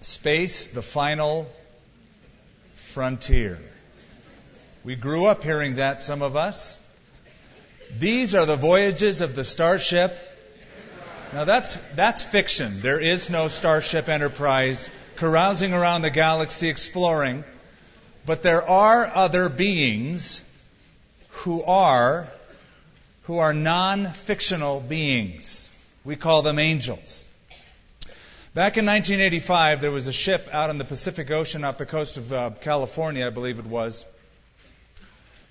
Space, 0.00 0.68
the 0.68 0.82
final 0.82 1.50
frontier. 2.76 3.58
We 4.84 4.94
grew 4.94 5.26
up 5.26 5.42
hearing 5.42 5.76
that, 5.76 6.00
some 6.00 6.22
of 6.22 6.36
us. 6.36 6.78
These 7.98 8.36
are 8.36 8.46
the 8.46 8.56
voyages 8.56 9.22
of 9.22 9.34
the 9.34 9.44
Starship. 9.44 10.16
Now 11.32 11.44
that's, 11.44 11.76
that's 11.96 12.22
fiction. 12.22 12.80
There 12.80 13.00
is 13.00 13.28
no 13.28 13.48
Starship 13.48 14.08
Enterprise 14.08 14.88
carousing 15.16 15.74
around 15.74 16.02
the 16.02 16.10
galaxy 16.10 16.68
exploring. 16.68 17.42
But 18.24 18.42
there 18.42 18.62
are 18.62 19.04
other 19.06 19.48
beings 19.48 20.40
who 21.30 21.62
are, 21.64 22.28
who 23.24 23.38
are 23.38 23.52
non-fictional 23.52 24.80
beings. 24.80 25.70
We 26.04 26.16
call 26.16 26.42
them 26.42 26.58
angels. 26.58 27.27
Back 28.54 28.78
in 28.78 28.86
1985, 28.86 29.82
there 29.82 29.90
was 29.90 30.08
a 30.08 30.12
ship 30.12 30.48
out 30.52 30.70
in 30.70 30.78
the 30.78 30.84
Pacific 30.84 31.30
Ocean 31.30 31.64
off 31.64 31.76
the 31.76 31.84
coast 31.84 32.16
of 32.16 32.32
uh, 32.32 32.50
California, 32.62 33.26
I 33.26 33.30
believe 33.30 33.58
it 33.58 33.66
was. 33.66 34.06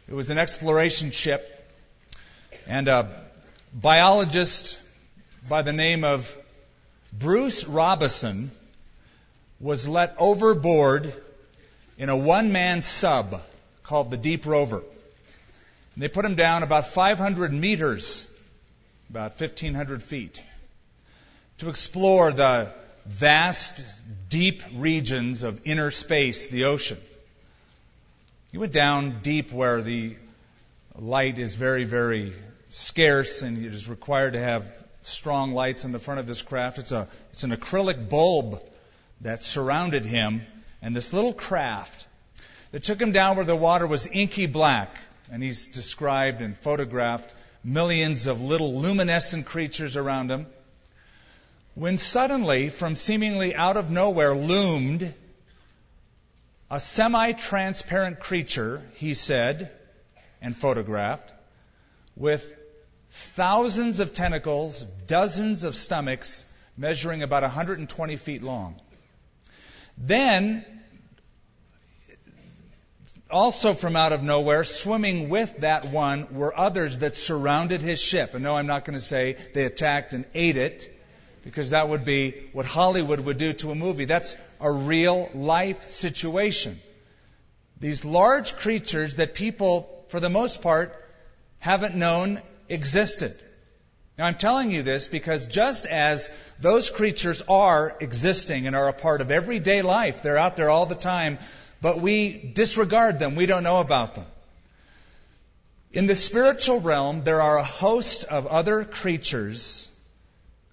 It 0.09 0.15
was 0.15 0.31
an 0.31 0.39
exploration 0.39 1.11
ship, 1.11 1.45
and 2.65 2.87
a 2.87 3.07
biologist 3.71 4.81
by 5.47 5.61
the 5.61 5.73
name 5.73 6.03
of 6.03 6.35
Bruce 7.13 7.65
Robison 7.65 8.49
was 9.59 9.87
let 9.87 10.15
overboard 10.17 11.13
in 11.99 12.09
a 12.09 12.17
one 12.17 12.51
man 12.51 12.81
sub 12.81 13.43
called 13.83 14.09
the 14.09 14.17
Deep 14.17 14.47
Rover. 14.47 14.77
And 14.77 16.03
they 16.03 16.07
put 16.07 16.25
him 16.25 16.33
down 16.33 16.63
about 16.63 16.87
500 16.87 17.53
meters, 17.53 18.25
about 19.11 19.39
1,500 19.39 20.01
feet, 20.01 20.41
to 21.59 21.69
explore 21.69 22.31
the 22.31 22.73
vast, 23.07 23.83
deep 24.29 24.63
regions 24.75 25.43
of 25.43 25.61
inner 25.65 25.91
space, 25.91 26.47
the 26.47 26.65
ocean. 26.65 26.97
He 28.51 28.57
went 28.57 28.73
down 28.73 29.19
deep 29.21 29.51
where 29.51 29.81
the 29.81 30.15
light 30.95 31.39
is 31.39 31.55
very, 31.55 31.83
very 31.83 32.33
scarce 32.69 33.41
and 33.41 33.63
it 33.65 33.73
is 33.73 33.89
required 33.89 34.33
to 34.33 34.39
have 34.39 34.69
strong 35.01 35.53
lights 35.53 35.85
in 35.85 35.91
the 35.91 35.99
front 35.99 36.19
of 36.19 36.27
this 36.27 36.41
craft. 36.41 36.79
It's, 36.79 36.91
a, 36.91 37.07
it's 37.31 37.43
an 37.43 37.51
acrylic 37.51 38.09
bulb 38.09 38.61
that 39.21 39.41
surrounded 39.41 40.05
him 40.05 40.41
and 40.81 40.95
this 40.95 41.13
little 41.13 41.33
craft 41.33 42.05
that 42.71 42.83
took 42.83 43.01
him 43.01 43.13
down 43.13 43.37
where 43.37 43.45
the 43.45 43.55
water 43.55 43.87
was 43.87 44.07
inky 44.07 44.47
black. 44.47 44.95
And 45.31 45.41
he's 45.41 45.67
described 45.67 46.41
and 46.41 46.57
photographed 46.57 47.33
millions 47.63 48.27
of 48.27 48.41
little 48.41 48.79
luminescent 48.79 49.45
creatures 49.45 49.95
around 49.97 50.31
him 50.31 50.45
when 51.77 51.99
suddenly, 51.99 52.69
from 52.69 52.95
seemingly 52.95 53.53
out 53.53 53.77
of 53.77 53.91
nowhere, 53.91 54.33
loomed 54.35 55.13
a 56.71 56.79
semi 56.79 57.33
transparent 57.33 58.19
creature, 58.19 58.81
he 58.95 59.13
said, 59.13 59.69
and 60.41 60.57
photographed, 60.57 61.31
with 62.15 62.51
thousands 63.11 63.99
of 63.99 64.11
tentacles, 64.11 64.81
dozens 65.05 65.63
of 65.63 65.75
stomachs, 65.75 66.45
measuring 66.77 67.21
about 67.21 67.43
120 67.43 68.15
feet 68.15 68.41
long. 68.41 68.81
Then, 69.99 70.65
also 73.29 73.73
from 73.73 73.95
out 73.95 74.13
of 74.13 74.23
nowhere, 74.23 74.63
swimming 74.63 75.29
with 75.29 75.57
that 75.57 75.91
one 75.91 76.33
were 76.33 76.57
others 76.57 76.97
that 76.99 77.15
surrounded 77.15 77.81
his 77.81 78.01
ship. 78.01 78.33
And 78.33 78.43
no, 78.43 78.57
I'm 78.57 78.65
not 78.65 78.83
going 78.83 78.97
to 78.97 79.05
say 79.05 79.37
they 79.53 79.65
attacked 79.65 80.15
and 80.15 80.25
ate 80.33 80.57
it 80.57 80.95
because 81.47 81.69
that 81.69 81.87
would 81.87 82.03
be 82.03 82.35
what 82.51 82.65
Hollywood 82.65 83.21
would 83.21 83.37
do 83.37 83.53
to 83.53 83.71
a 83.71 83.75
movie. 83.75 84.03
That's 84.03 84.35
a 84.59 84.69
real 84.69 85.29
life 85.33 85.87
situation. 85.87 86.77
These 87.79 88.03
large 88.03 88.57
creatures 88.57 89.15
that 89.15 89.33
people, 89.33 90.03
for 90.09 90.19
the 90.19 90.29
most 90.29 90.61
part, 90.61 90.93
haven't 91.59 91.95
known 91.95 92.41
existed. 92.67 93.33
Now 94.17 94.25
I'm 94.25 94.35
telling 94.35 94.71
you 94.71 94.83
this 94.83 95.07
because 95.07 95.47
just 95.47 95.85
as 95.85 96.29
those 96.59 96.89
creatures 96.89 97.41
are 97.47 97.95
existing 98.01 98.67
and 98.67 98.75
are 98.75 98.89
a 98.89 98.93
part 98.93 99.21
of 99.21 99.31
everyday 99.31 99.81
life, 99.81 100.21
they're 100.21 100.37
out 100.37 100.57
there 100.57 100.69
all 100.69 100.85
the 100.85 100.95
time, 100.95 101.37
but 101.81 102.01
we 102.01 102.51
disregard 102.53 103.19
them. 103.19 103.35
We 103.35 103.45
don't 103.45 103.63
know 103.63 103.79
about 103.79 104.15
them. 104.15 104.25
In 105.93 106.07
the 106.07 106.15
spiritual 106.15 106.81
realm, 106.81 107.23
there 107.23 107.41
are 107.41 107.57
a 107.57 107.63
host 107.63 108.25
of 108.25 108.47
other 108.47 108.83
creatures 108.83 109.86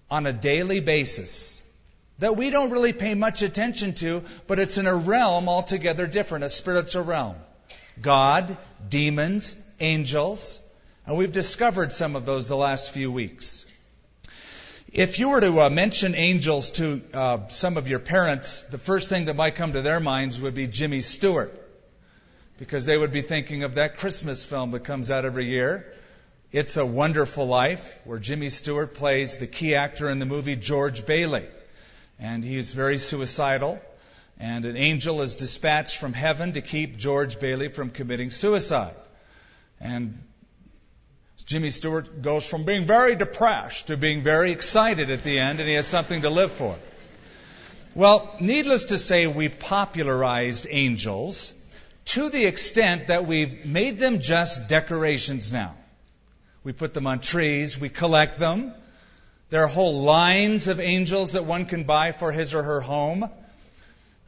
on 0.09 0.25
a 0.25 0.33
daily 0.33 0.79
basis 0.79 1.61
that 2.19 2.37
we 2.37 2.49
don't 2.49 2.71
really 2.71 2.93
pay 2.93 3.13
much 3.13 3.41
attention 3.41 3.93
to, 3.93 4.23
but 4.47 4.59
it's 4.59 4.77
in 4.77 4.87
a 4.87 4.95
realm 4.95 5.49
altogether 5.49 6.07
different, 6.07 6.45
a 6.45 6.49
spiritual 6.49 7.03
realm. 7.03 7.35
God, 8.01 8.57
demons, 8.87 9.57
angels, 9.79 10.61
and 11.05 11.17
we've 11.17 11.31
discovered 11.31 11.91
some 11.91 12.15
of 12.15 12.25
those 12.25 12.47
the 12.47 12.55
last 12.55 12.91
few 12.91 13.11
weeks. 13.11 13.65
If 14.93 15.19
you 15.19 15.29
were 15.29 15.41
to 15.41 15.61
uh, 15.61 15.69
mention 15.69 16.15
angels 16.15 16.71
to 16.71 17.01
uh, 17.13 17.47
some 17.49 17.75
of 17.75 17.89
your 17.89 17.99
parents, 17.99 18.63
the 18.63 18.77
first 18.77 19.09
thing 19.09 19.25
that 19.25 19.35
might 19.35 19.55
come 19.55 19.73
to 19.73 19.81
their 19.81 19.99
minds 19.99 20.39
would 20.39 20.55
be 20.55 20.67
Jimmy 20.67 21.01
Stewart, 21.01 21.53
because 22.57 22.85
they 22.85 22.97
would 22.97 23.11
be 23.11 23.21
thinking 23.21 23.63
of 23.63 23.75
that 23.75 23.97
Christmas 23.97 24.45
film 24.45 24.71
that 24.71 24.85
comes 24.85 25.11
out 25.11 25.25
every 25.25 25.47
year 25.47 25.85
it's 26.55 26.77
a 26.77 26.85
Wonderful 26.85 27.45
Life, 27.45 27.99
where 28.05 28.17
Jimmy 28.17 28.47
Stewart 28.47 28.93
plays 28.93 29.35
the 29.35 29.45
key 29.45 29.75
actor 29.75 30.09
in 30.09 30.19
the 30.19 30.25
movie 30.25 30.55
George 30.55 31.05
Bailey. 31.05 31.43
And 32.17 32.45
he 32.45 32.57
is 32.57 32.71
very 32.71 32.97
suicidal. 32.97 33.77
And 34.39 34.63
an 34.63 34.77
angel 34.77 35.21
is 35.21 35.35
dispatched 35.35 35.97
from 35.97 36.13
heaven 36.13 36.53
to 36.53 36.61
keep 36.61 36.95
George 36.95 37.41
Bailey 37.41 37.67
from 37.67 37.89
committing 37.89 38.31
suicide. 38.31 38.95
And 39.81 40.17
Jimmy 41.45 41.71
Stewart 41.71 42.21
goes 42.21 42.47
from 42.47 42.63
being 42.63 42.85
very 42.85 43.17
depressed 43.17 43.87
to 43.87 43.97
being 43.97 44.23
very 44.23 44.53
excited 44.53 45.09
at 45.09 45.23
the 45.23 45.37
end, 45.37 45.59
and 45.59 45.67
he 45.67 45.75
has 45.75 45.87
something 45.87 46.21
to 46.21 46.29
live 46.29 46.53
for. 46.53 46.77
Well, 47.95 48.33
needless 48.39 48.85
to 48.85 48.97
say, 48.97 49.27
we 49.27 49.49
popularized 49.49 50.67
angels 50.69 51.51
to 52.05 52.29
the 52.29 52.45
extent 52.45 53.07
that 53.07 53.25
we've 53.25 53.65
made 53.65 53.99
them 53.99 54.21
just 54.21 54.69
decorations 54.69 55.51
now. 55.51 55.75
We 56.65 56.73
put 56.73 56.93
them 56.95 57.05
on 57.05 57.19
trees. 57.19 57.79
We 57.79 57.89
collect 57.89 58.39
them. 58.39 58.73
There 59.51 59.63
are 59.63 59.67
whole 59.67 60.01
lines 60.01 60.67
of 60.67 60.79
angels 60.79 61.33
that 61.33 61.45
one 61.45 61.67
can 61.67 61.83
buy 61.83 62.11
for 62.11 62.31
his 62.31 62.55
or 62.55 62.63
her 62.63 62.81
home. 62.81 63.29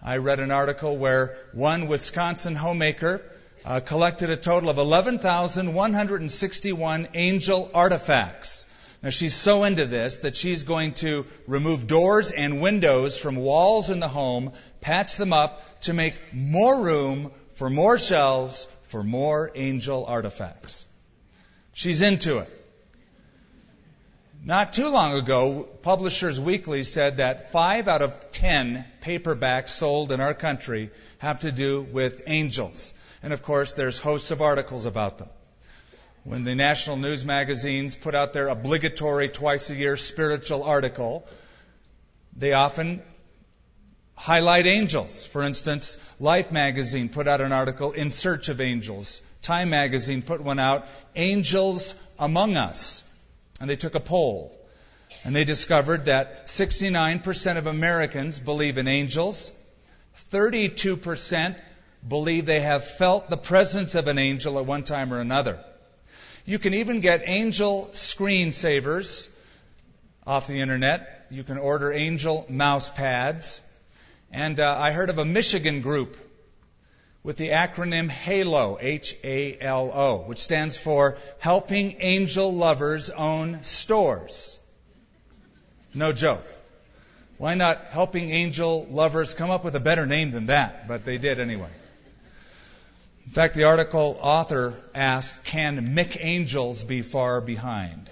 I 0.03 0.17
read 0.17 0.39
an 0.39 0.51
article 0.51 0.97
where 0.97 1.35
one 1.53 1.87
Wisconsin 1.87 2.53
homemaker 2.53 3.23
uh, 3.65 3.79
collected 3.79 4.29
a 4.29 4.37
total 4.37 4.69
of 4.69 4.77
11,161 4.77 7.07
angel 7.15 7.71
artifacts. 7.73 8.67
Now 9.01 9.09
she's 9.09 9.33
so 9.33 9.63
into 9.63 9.87
this 9.87 10.17
that 10.17 10.35
she's 10.35 10.61
going 10.61 10.93
to 11.05 11.25
remove 11.47 11.87
doors 11.87 12.31
and 12.31 12.61
windows 12.61 13.17
from 13.17 13.37
walls 13.37 13.89
in 13.89 13.99
the 13.99 14.07
home, 14.07 14.51
patch 14.79 15.17
them 15.17 15.33
up 15.33 15.63
to 15.81 15.93
make 15.93 16.13
more 16.33 16.83
room 16.83 17.31
for 17.53 17.67
more 17.67 17.97
shelves 17.97 18.67
for 18.83 19.03
more 19.03 19.51
angel 19.55 20.05
artifacts. 20.05 20.85
She's 21.77 22.01
into 22.01 22.39
it. 22.39 22.49
Not 24.43 24.73
too 24.73 24.87
long 24.87 25.13
ago, 25.13 25.69
Publishers 25.83 26.41
Weekly 26.41 26.81
said 26.81 27.17
that 27.17 27.51
five 27.51 27.87
out 27.87 28.01
of 28.01 28.31
ten 28.31 28.83
paperbacks 29.01 29.69
sold 29.69 30.11
in 30.11 30.19
our 30.19 30.33
country 30.33 30.89
have 31.19 31.41
to 31.41 31.51
do 31.51 31.83
with 31.83 32.23
angels. 32.25 32.95
And 33.21 33.31
of 33.31 33.43
course, 33.43 33.73
there's 33.73 33.99
hosts 33.99 34.31
of 34.31 34.41
articles 34.41 34.87
about 34.87 35.19
them. 35.19 35.29
When 36.23 36.45
the 36.45 36.55
national 36.55 36.97
news 36.97 37.23
magazines 37.23 37.95
put 37.95 38.15
out 38.15 38.33
their 38.33 38.47
obligatory 38.47 39.29
twice 39.29 39.69
a 39.69 39.75
year 39.75 39.97
spiritual 39.97 40.63
article, 40.63 41.27
they 42.35 42.53
often 42.53 43.03
highlight 44.15 44.65
angels. 44.65 45.27
For 45.27 45.43
instance, 45.43 45.97
Life 46.19 46.51
magazine 46.51 47.09
put 47.09 47.27
out 47.27 47.39
an 47.39 47.51
article 47.51 47.91
in 47.91 48.09
search 48.09 48.49
of 48.49 48.61
angels. 48.61 49.21
Time 49.47 49.69
magazine 49.69 50.23
put 50.23 50.41
one 50.41 50.59
out, 50.59 50.89
Angels 51.15 51.95
Among 52.19 52.57
Us. 52.57 53.01
And 53.61 53.69
they 53.69 53.77
took 53.77 53.95
a 53.95 54.01
poll. 54.01 54.51
And 55.23 55.33
they 55.33 55.45
discovered 55.45 56.05
that 56.05 56.47
69% 56.47 57.57
of 57.57 57.65
Americans 57.65 58.39
believe 58.39 58.77
in 58.77 58.89
angels. 58.89 59.53
32% 60.31 61.55
believe 62.05 62.45
they 62.45 62.59
have 62.59 62.83
felt 62.83 63.29
the 63.29 63.37
presence 63.37 63.95
of 63.95 64.09
an 64.09 64.17
angel 64.17 64.59
at 64.59 64.65
one 64.65 64.83
time 64.83 65.13
or 65.13 65.21
another. 65.21 65.63
You 66.43 66.59
can 66.59 66.73
even 66.73 66.99
get 66.99 67.23
angel 67.25 67.89
screensavers 67.93 69.29
off 70.25 70.47
the 70.47 70.59
internet. 70.59 71.25
You 71.29 71.45
can 71.45 71.57
order 71.57 71.93
angel 71.93 72.45
mouse 72.49 72.89
pads. 72.89 73.61
And 74.29 74.59
uh, 74.59 74.75
I 74.77 74.91
heard 74.91 75.09
of 75.09 75.19
a 75.19 75.25
Michigan 75.25 75.79
group 75.79 76.17
with 77.27 77.35
the 77.35 77.49
acronym 77.49 78.07
HALO, 78.07 78.77
H-A-L-O, 78.79 80.23
which 80.27 80.39
stands 80.39 80.77
for 80.77 81.17
Helping 81.39 81.97
Angel 81.99 82.53
Lovers 82.53 83.09
Own 83.09 83.65
Stores. 83.65 84.57
No 85.93 86.13
joke. 86.13 86.45
Why 87.37 87.55
not 87.55 87.87
helping 87.89 88.31
angel 88.31 88.87
lovers 88.89 89.33
come 89.33 89.49
up 89.49 89.65
with 89.65 89.75
a 89.75 89.79
better 89.81 90.05
name 90.05 90.31
than 90.31 90.45
that? 90.45 90.87
But 90.87 91.03
they 91.03 91.17
did 91.17 91.41
anyway. 91.41 91.69
In 93.25 93.31
fact, 93.33 93.55
the 93.55 93.65
article 93.65 94.17
author 94.21 94.73
asked, 94.95 95.43
Can 95.43 95.95
McAngels 95.97 96.87
be 96.87 97.01
far 97.01 97.41
behind? 97.41 98.09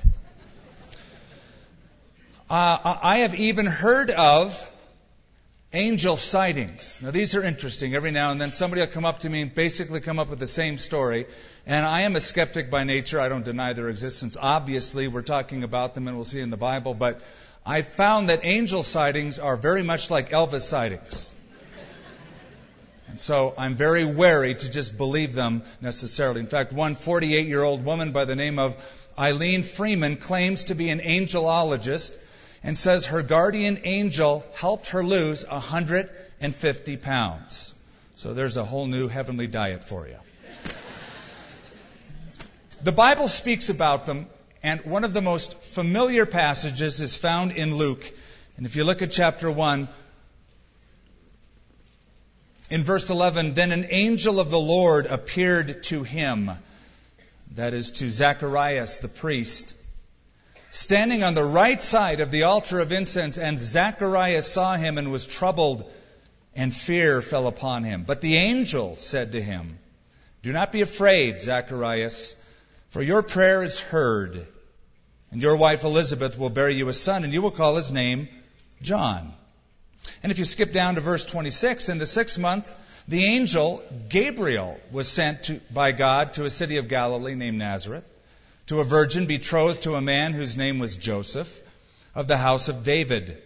Uh, 2.50 2.98
I 3.02 3.20
have 3.20 3.34
even 3.36 3.66
heard 3.66 4.12
of 4.12 4.62
angel 5.76 6.16
sightings. 6.16 7.00
Now, 7.02 7.12
these 7.12 7.36
are 7.36 7.44
interesting. 7.44 7.96
Every 7.96 8.12
now 8.12 8.32
and 8.32 8.40
then 8.40 8.52
somebody 8.52 8.82
will 8.82 8.88
come 8.88 9.06
up 9.06 9.20
to 9.20 9.30
me 9.30 9.42
and 9.42 9.54
basically 9.54 10.00
come 10.00 10.20
up 10.20 10.30
with 10.30 10.40
the 10.40 10.48
same 10.48 10.78
story. 10.78 11.28
And 11.66 11.86
I 11.86 12.02
am 12.02 12.16
a 12.16 12.22
skeptic 12.22 12.70
by 12.72 12.84
nature. 12.84 13.20
I 13.20 13.30
don't 13.30 13.44
deny 13.44 13.74
their 13.74 13.90
existence. 13.90 14.38
Obviously, 14.40 15.08
we're 15.08 15.22
talking 15.22 15.64
about 15.64 15.94
them 15.94 16.08
and 16.08 16.16
we'll 16.16 16.24
see 16.24 16.40
in 16.40 16.50
the 16.50 16.58
Bible. 16.58 16.94
But 16.94 17.22
I 17.66 17.82
found 17.82 18.30
that 18.30 18.42
angel 18.44 18.84
sightings 18.84 19.38
are 19.38 19.58
very 19.58 19.84
much 19.84 20.10
like 20.10 20.30
Elvis 20.30 20.62
sightings. 20.62 21.34
And 23.08 23.20
so 23.20 23.54
I'm 23.58 23.76
very 23.76 24.06
wary 24.06 24.56
to 24.56 24.70
just 24.70 24.98
believe 24.98 25.34
them 25.34 25.64
necessarily. 25.82 26.40
In 26.40 26.48
fact, 26.48 26.74
one 26.74 26.96
48 26.96 27.48
year 27.48 27.64
old 27.64 27.86
woman 27.86 28.12
by 28.12 28.26
the 28.26 28.36
name 28.36 28.60
of 28.60 28.76
Eileen 29.18 29.64
Freeman 29.64 30.18
claims 30.18 30.66
to 30.66 30.76
be 30.76 30.90
an 30.90 31.00
angelologist 31.00 32.18
and 32.66 32.76
says 32.76 33.06
her 33.06 33.22
guardian 33.22 33.80
angel 33.84 34.44
helped 34.56 34.90
her 34.90 35.04
lose 35.04 35.46
150 35.46 36.98
pounds. 36.98 37.76
So 38.16 38.34
there's 38.34 38.58
a 38.58 38.66
whole 38.66 38.88
new 38.88 39.08
heavenly 39.08 39.46
diet 39.46 39.84
for 39.84 40.08
you. 40.08 40.18
The 42.82 42.92
Bible 42.92 43.28
speaks 43.28 43.70
about 43.70 44.08
them, 44.08 44.26
and 44.64 44.84
one 44.84 45.04
of 45.04 45.14
the 45.14 45.22
most 45.22 45.64
familiar 45.64 46.26
passages 46.26 47.02
is 47.02 47.16
found 47.16 47.52
in 47.52 47.76
Luke. 47.76 48.12
And 48.58 48.66
if 48.66 48.76
you 48.76 48.84
look 48.84 49.04
at 49.04 49.12
chapter 49.12 49.52
1, 49.52 49.88
in 52.72 52.84
verse 52.84 53.12
11, 53.12 53.54
then 53.54 53.72
an 53.72 53.86
angel 53.90 54.40
of 54.40 54.50
the 54.50 54.60
Lord 54.60 55.06
appeared 55.06 55.84
to 55.84 56.02
him, 56.02 56.50
that 57.52 57.76
is 57.76 57.92
to 57.92 58.10
Zacharias 58.10 58.98
the 58.98 59.08
priest, 59.08 59.76
standing 60.76 61.24
on 61.24 61.36
the 61.36 61.44
right 61.44 61.82
side 61.82 62.20
of 62.20 62.32
the 62.32 62.44
altar 62.44 62.82
of 62.82 62.92
incense, 62.92 63.38
and 63.38 63.58
Zacharias 63.58 64.52
saw 64.52 64.76
him 64.76 64.98
and 64.98 65.10
was 65.10 65.26
troubled, 65.26 65.90
and 66.54 66.76
fear 66.76 67.22
fell 67.22 67.48
upon 67.48 67.86
him. 67.86 68.04
But 68.04 68.20
the 68.20 68.36
angel 68.36 68.98
said 68.98 69.32
to 69.32 69.42
him, 69.42 69.80
Do 70.44 70.52
not 70.52 70.74
be 70.74 70.82
afraid, 70.82 71.42
Zacharias, 71.42 72.36
for 72.90 73.02
your 73.02 73.24
prayer 73.24 73.64
is 73.64 73.80
heard, 73.80 74.46
and 75.32 75.42
your 75.42 75.56
wife 75.56 75.86
Elizabeth 75.86 76.38
will 76.38 76.50
bear 76.50 76.70
you 76.70 76.90
a 76.90 76.94
son, 76.94 77.24
and 77.24 77.32
you 77.32 77.42
will 77.42 77.52
call 77.52 77.78
his 77.78 77.94
name 77.94 78.28
John. 78.82 79.32
And 80.24 80.32
if 80.32 80.40
you 80.40 80.46
skip 80.46 80.74
down 80.74 80.96
to 80.96 81.02
verse 81.02 81.26
26, 81.26 81.88
in 81.88 82.00
the 82.00 82.06
sixth 82.06 82.38
month, 82.38 82.76
the 83.08 83.24
angel 83.24 83.82
Gabriel 84.10 84.78
was 84.92 85.08
sent 85.08 85.44
to, 85.44 85.62
by 85.74 85.94
God 85.94 86.34
to 86.34 86.44
a 86.44 86.50
city 86.50 86.78
of 86.78 86.90
Galilee 86.90 87.36
named 87.36 87.60
Nazareth, 87.60 88.04
to 88.68 88.80
a 88.80 88.84
virgin 88.84 89.26
betrothed 89.26 89.84
to 89.84 89.96
a 89.96 90.02
man 90.02 90.34
whose 90.34 90.58
name 90.58 90.80
was 90.80 90.98
Joseph, 90.98 91.60
of 92.14 92.28
the 92.28 92.38
house 92.38 92.70
of 92.70 92.84
David. 92.84 93.42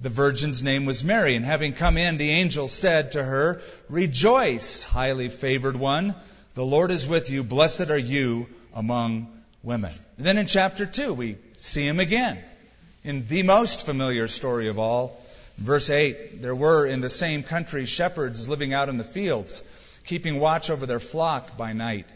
The 0.00 0.08
virgin's 0.08 0.62
name 0.62 0.84
was 0.84 1.04
Mary, 1.04 1.36
and 1.36 1.44
having 1.44 1.72
come 1.72 1.96
in, 1.96 2.18
the 2.18 2.30
angel 2.30 2.68
said 2.68 3.12
to 3.12 3.22
her, 3.22 3.60
Rejoice, 3.88 4.84
highly 4.84 5.28
favored 5.28 5.76
one, 5.76 6.14
the 6.54 6.64
Lord 6.64 6.90
is 6.90 7.06
with 7.06 7.30
you, 7.30 7.44
blessed 7.44 7.90
are 7.90 7.98
you 7.98 8.46
among 8.74 9.28
women. 9.62 9.92
And 10.16 10.26
then 10.26 10.38
in 10.38 10.46
chapter 10.46 10.86
2, 10.86 11.12
we 11.14 11.36
see 11.58 11.86
him 11.86 12.00
again 12.00 12.38
in 13.04 13.26
the 13.26 13.42
most 13.42 13.86
familiar 13.86 14.28
story 14.28 14.68
of 14.68 14.78
all 14.78 15.20
Verse 15.58 15.88
8 15.88 16.42
There 16.42 16.54
were 16.54 16.86
in 16.86 17.00
the 17.00 17.08
same 17.08 17.42
country 17.42 17.86
shepherds 17.86 18.48
living 18.48 18.74
out 18.74 18.88
in 18.88 18.98
the 18.98 19.04
fields, 19.04 19.62
keeping 20.04 20.38
watch 20.38 20.70
over 20.70 20.86
their 20.86 21.00
flock 21.00 21.56
by 21.56 21.72
night. 21.72 22.06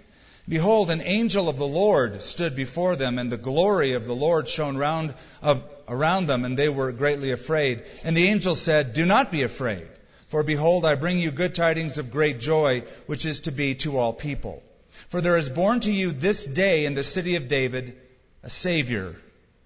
Behold, 0.49 0.91
an 0.91 1.03
angel 1.03 1.49
of 1.49 1.57
the 1.57 1.67
Lord 1.67 2.23
stood 2.23 2.57
before 2.57 2.97
them, 2.97 3.19
and 3.19 3.31
the 3.31 3.37
glory 3.37 3.93
of 3.93 4.07
the 4.07 4.15
Lord 4.15 4.49
shone 4.49 4.77
round 4.77 5.15
of, 5.43 5.65
around 5.89 6.27
them, 6.27 6.45
and 6.45 6.59
they 6.59 6.69
were 6.69 6.93
greatly 6.93 7.31
afraid. 7.31 7.85
And 8.03 8.17
the 8.17 8.29
angel 8.29 8.55
said, 8.55 8.93
Do 8.93 9.07
not 9.07 9.31
be 9.31 9.43
afraid, 9.43 9.87
for 10.29 10.43
behold, 10.43 10.85
I 10.85 10.95
bring 10.95 11.19
you 11.19 11.31
good 11.31 11.55
tidings 11.55 11.99
of 11.99 12.11
great 12.11 12.41
joy, 12.41 12.85
which 13.07 13.27
is 13.27 13.41
to 13.43 13.53
be 13.53 13.75
to 13.77 13.99
all 13.99 14.13
people. 14.13 14.63
For 15.09 15.21
there 15.21 15.37
is 15.37 15.51
born 15.51 15.81
to 15.81 15.93
you 15.93 16.11
this 16.11 16.47
day 16.47 16.85
in 16.85 16.95
the 16.95 17.05
city 17.05 17.37
of 17.37 17.49
David 17.49 17.97
a 18.43 18.49
Savior, 18.49 19.15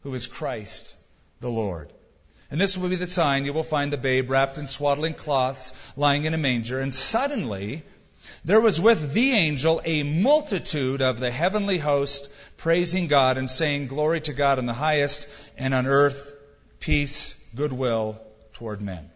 who 0.03 0.13
is 0.15 0.27
Christ 0.27 0.97
the 1.41 1.51
Lord. 1.51 1.93
And 2.51 2.61
this 2.61 2.77
will 2.77 2.89
be 2.89 2.97
the 2.97 3.07
sign 3.07 3.45
you 3.45 3.53
will 3.53 3.63
find 3.63 3.93
the 3.93 3.97
babe 3.97 4.31
wrapped 4.31 4.59
in 4.59 4.67
swaddling 4.67 5.15
cloths, 5.15 5.73
lying 5.97 6.25
in 6.25 6.35
a 6.35 6.39
manger. 6.39 6.81
And 6.81 6.93
suddenly, 6.93 7.83
there 8.45 8.61
was 8.61 8.81
with 8.81 9.13
the 9.13 9.33
angel 9.33 9.81
a 9.85 10.03
multitude 10.03 11.03
of 11.03 11.21
the 11.21 11.31
heavenly 11.31 11.79
host 11.79 12.31
praising 12.57 13.07
God 13.07 13.39
and 13.39 13.49
saying, 13.49 13.87
Glory 13.87 14.21
to 14.23 14.33
God 14.33 14.59
in 14.59 14.67
the 14.67 14.73
highest, 14.73 15.29
and 15.57 15.75
on 15.75 15.87
earth, 15.87 16.33
peace, 16.81 17.35
goodwill 17.55 18.21
toward 18.55 18.81
men. 18.81 19.11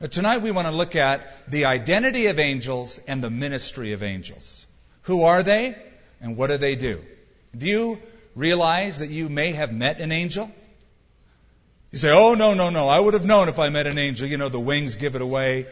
Now, 0.00 0.08
tonight 0.08 0.42
we 0.42 0.50
want 0.50 0.68
to 0.68 0.74
look 0.74 0.96
at 0.96 1.50
the 1.50 1.66
identity 1.66 2.26
of 2.26 2.38
angels 2.38 3.00
and 3.06 3.22
the 3.22 3.30
ministry 3.30 3.92
of 3.92 4.02
angels. 4.02 4.66
Who 5.02 5.22
are 5.22 5.42
they, 5.42 5.76
and 6.20 6.36
what 6.36 6.48
do 6.48 6.58
they 6.58 6.76
do? 6.76 7.02
Do 7.56 7.66
you 7.66 7.98
realize 8.34 8.98
that 8.98 9.08
you 9.08 9.28
may 9.28 9.52
have 9.52 9.72
met 9.72 10.00
an 10.00 10.12
angel? 10.12 10.50
You 11.92 11.98
say, 11.98 12.10
oh, 12.10 12.34
no, 12.34 12.52
no, 12.52 12.68
no. 12.68 12.88
I 12.88 13.00
would 13.00 13.14
have 13.14 13.24
known 13.24 13.48
if 13.48 13.58
I 13.58 13.70
met 13.70 13.86
an 13.86 13.96
angel. 13.96 14.28
You 14.28 14.36
know, 14.36 14.50
the 14.50 14.60
wings 14.60 14.96
give 14.96 15.14
it 15.14 15.22
away. 15.22 15.66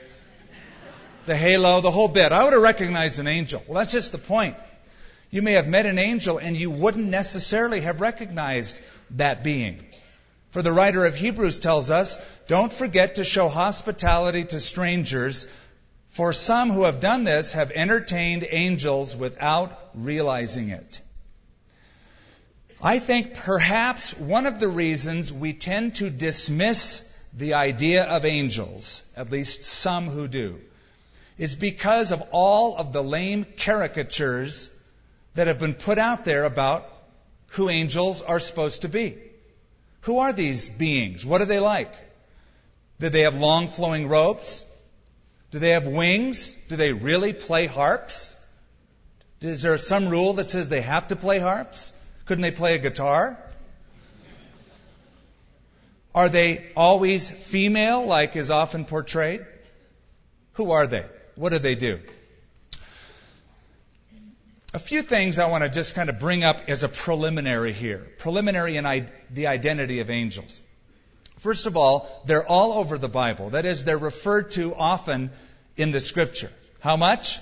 The 1.26 1.36
halo, 1.36 1.80
the 1.80 1.90
whole 1.90 2.08
bit. 2.08 2.32
I 2.32 2.44
would 2.44 2.52
have 2.52 2.62
recognized 2.62 3.18
an 3.18 3.26
angel. 3.26 3.62
Well, 3.66 3.78
that's 3.78 3.92
just 3.92 4.12
the 4.12 4.18
point. 4.18 4.56
You 5.30 5.42
may 5.42 5.54
have 5.54 5.66
met 5.66 5.86
an 5.86 5.98
angel 5.98 6.38
and 6.38 6.56
you 6.56 6.70
wouldn't 6.70 7.08
necessarily 7.08 7.80
have 7.80 8.00
recognized 8.00 8.80
that 9.12 9.42
being. 9.42 9.82
For 10.50 10.62
the 10.62 10.72
writer 10.72 11.04
of 11.06 11.16
Hebrews 11.16 11.58
tells 11.60 11.90
us, 11.90 12.18
don't 12.46 12.72
forget 12.72 13.16
to 13.16 13.24
show 13.24 13.48
hospitality 13.48 14.44
to 14.44 14.60
strangers, 14.60 15.48
for 16.10 16.32
some 16.32 16.70
who 16.70 16.84
have 16.84 17.00
done 17.00 17.24
this 17.24 17.54
have 17.54 17.72
entertained 17.72 18.46
angels 18.48 19.16
without 19.16 19.76
realizing 19.94 20.68
it. 20.68 21.00
I 22.80 22.98
think 22.98 23.34
perhaps 23.34 24.16
one 24.16 24.46
of 24.46 24.60
the 24.60 24.68
reasons 24.68 25.32
we 25.32 25.54
tend 25.54 25.96
to 25.96 26.10
dismiss 26.10 27.10
the 27.32 27.54
idea 27.54 28.04
of 28.04 28.24
angels, 28.24 29.02
at 29.16 29.32
least 29.32 29.64
some 29.64 30.06
who 30.06 30.28
do, 30.28 30.60
is 31.38 31.56
because 31.56 32.12
of 32.12 32.22
all 32.30 32.76
of 32.76 32.92
the 32.92 33.02
lame 33.02 33.44
caricatures 33.58 34.70
that 35.34 35.46
have 35.46 35.58
been 35.58 35.74
put 35.74 35.98
out 35.98 36.24
there 36.24 36.44
about 36.44 36.88
who 37.48 37.68
angels 37.68 38.22
are 38.22 38.40
supposed 38.40 38.82
to 38.82 38.88
be. 38.88 39.16
Who 40.02 40.18
are 40.18 40.32
these 40.32 40.68
beings? 40.68 41.24
What 41.24 41.40
are 41.40 41.46
they 41.46 41.60
like? 41.60 41.92
Do 43.00 43.08
they 43.08 43.22
have 43.22 43.38
long 43.38 43.68
flowing 43.68 44.08
robes? 44.08 44.64
Do 45.50 45.58
they 45.58 45.70
have 45.70 45.86
wings? 45.86 46.54
Do 46.68 46.76
they 46.76 46.92
really 46.92 47.32
play 47.32 47.66
harps? 47.66 48.34
Is 49.40 49.62
there 49.62 49.78
some 49.78 50.08
rule 50.08 50.34
that 50.34 50.48
says 50.48 50.68
they 50.68 50.80
have 50.80 51.08
to 51.08 51.16
play 51.16 51.38
harps? 51.38 51.92
Couldn't 52.26 52.42
they 52.42 52.50
play 52.50 52.74
a 52.74 52.78
guitar? 52.78 53.38
Are 56.14 56.28
they 56.28 56.70
always 56.76 57.30
female, 57.30 58.06
like 58.06 58.36
is 58.36 58.50
often 58.50 58.84
portrayed? 58.84 59.44
Who 60.52 60.70
are 60.70 60.86
they? 60.86 61.04
What 61.36 61.50
do 61.50 61.58
they 61.58 61.74
do? 61.74 62.00
A 64.72 64.78
few 64.78 65.02
things 65.02 65.38
I 65.38 65.48
want 65.48 65.62
to 65.62 65.70
just 65.70 65.94
kind 65.94 66.08
of 66.08 66.18
bring 66.18 66.42
up 66.42 66.62
as 66.68 66.82
a 66.82 66.88
preliminary 66.88 67.72
here. 67.72 68.04
Preliminary 68.18 68.76
in 68.76 68.86
I- 68.86 69.06
the 69.30 69.46
identity 69.46 70.00
of 70.00 70.10
angels. 70.10 70.60
First 71.38 71.66
of 71.66 71.76
all, 71.76 72.22
they're 72.26 72.46
all 72.46 72.72
over 72.72 72.98
the 72.98 73.08
Bible. 73.08 73.50
That 73.50 73.66
is, 73.66 73.84
they're 73.84 73.98
referred 73.98 74.50
to 74.52 74.74
often 74.74 75.30
in 75.76 75.92
the 75.92 76.00
scripture. 76.00 76.50
How 76.80 76.96
much? 76.96 77.38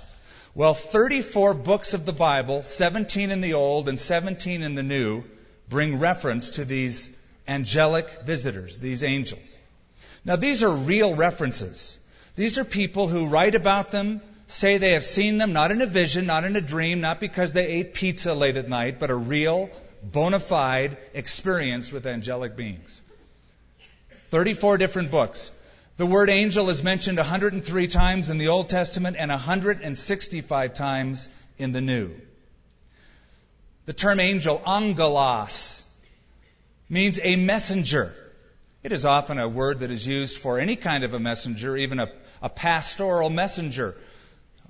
Well, 0.54 0.74
34 0.74 1.54
books 1.54 1.94
of 1.94 2.04
the 2.04 2.12
Bible, 2.12 2.62
17 2.64 3.30
in 3.30 3.40
the 3.40 3.54
Old 3.54 3.88
and 3.88 3.98
17 3.98 4.62
in 4.62 4.74
the 4.74 4.82
New, 4.82 5.24
bring 5.68 5.98
reference 5.98 6.50
to 6.50 6.64
these 6.66 7.08
angelic 7.48 8.10
visitors, 8.24 8.78
these 8.78 9.04
angels. 9.04 9.56
Now, 10.24 10.36
these 10.36 10.62
are 10.62 10.70
real 10.70 11.14
references. 11.14 11.98
These 12.34 12.58
are 12.58 12.64
people 12.64 13.08
who 13.08 13.26
write 13.26 13.54
about 13.54 13.90
them, 13.90 14.22
say 14.46 14.78
they 14.78 14.92
have 14.92 15.04
seen 15.04 15.38
them, 15.38 15.52
not 15.52 15.70
in 15.70 15.82
a 15.82 15.86
vision, 15.86 16.26
not 16.26 16.44
in 16.44 16.56
a 16.56 16.60
dream, 16.60 17.00
not 17.00 17.20
because 17.20 17.52
they 17.52 17.66
ate 17.66 17.94
pizza 17.94 18.32
late 18.32 18.56
at 18.56 18.68
night, 18.68 18.98
but 18.98 19.10
a 19.10 19.14
real, 19.14 19.70
bona 20.02 20.40
fide 20.40 20.96
experience 21.14 21.92
with 21.92 22.06
angelic 22.06 22.56
beings. 22.56 23.02
34 24.30 24.78
different 24.78 25.10
books. 25.10 25.52
The 25.98 26.06
word 26.06 26.30
angel 26.30 26.70
is 26.70 26.82
mentioned 26.82 27.18
103 27.18 27.86
times 27.86 28.30
in 28.30 28.38
the 28.38 28.48
Old 28.48 28.70
Testament 28.70 29.16
and 29.18 29.30
165 29.30 30.74
times 30.74 31.28
in 31.58 31.72
the 31.72 31.82
New. 31.82 32.12
The 33.84 33.92
term 33.92 34.20
angel, 34.20 34.62
angelos, 34.66 35.84
means 36.88 37.20
a 37.22 37.36
messenger. 37.36 38.14
It 38.82 38.90
is 38.90 39.06
often 39.06 39.38
a 39.38 39.48
word 39.48 39.80
that 39.80 39.92
is 39.92 40.06
used 40.06 40.38
for 40.38 40.58
any 40.58 40.74
kind 40.74 41.04
of 41.04 41.14
a 41.14 41.20
messenger, 41.20 41.76
even 41.76 42.00
a, 42.00 42.10
a 42.42 42.48
pastoral 42.48 43.30
messenger, 43.30 43.94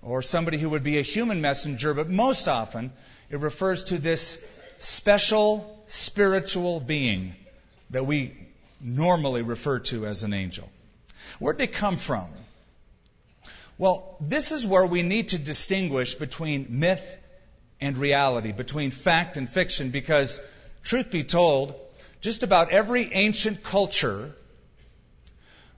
or 0.03 0.21
somebody 0.21 0.59
who 0.59 0.69
would 0.71 0.83
be 0.83 0.99
a 0.99 1.03
human 1.03 1.41
messenger, 1.41 1.95
but 1.95 2.11
most 2.11 2.47
often 2.47 2.93
it 3.31 3.41
refers 3.41 3.85
to 3.85 3.99
this 3.99 4.39
special 4.79 5.83
spiritual 5.87 6.81
being 6.81 7.35
that 7.91 8.05
we 8.05 8.37
normally 8.81 9.43
refer 9.43 9.79
to 9.79 10.07
as 10.07 10.25
an 10.25 10.35
angel. 10.35 10.69
Where'd 11.39 11.59
they 11.59 11.67
come 11.67 11.97
from? 11.97 12.29
Well, 13.79 14.17
this 14.21 14.53
is 14.53 14.67
where 14.67 14.85
we 14.85 15.03
need 15.03 15.29
to 15.29 15.39
distinguish 15.39 16.17
between 16.17 16.67
myth 16.69 17.17
and 17.81 17.97
reality, 17.97 18.53
between 18.53 18.91
fact 18.91 19.39
and 19.39 19.49
fiction, 19.49 19.91
because, 19.91 20.41
truth 20.85 21.11
be 21.11 21.25
told, 21.25 21.75
just 22.23 22.45
about 22.45 22.71
every 22.71 23.13
ancient 23.13 23.65
culture, 23.65 24.33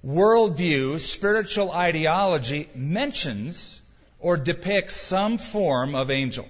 worldview, 0.06 1.00
spiritual 1.00 1.72
ideology 1.72 2.68
mentions 2.74 3.80
or 4.18 4.36
depicts 4.36 4.94
some 4.94 5.38
form 5.38 5.94
of 5.94 6.10
angel. 6.10 6.46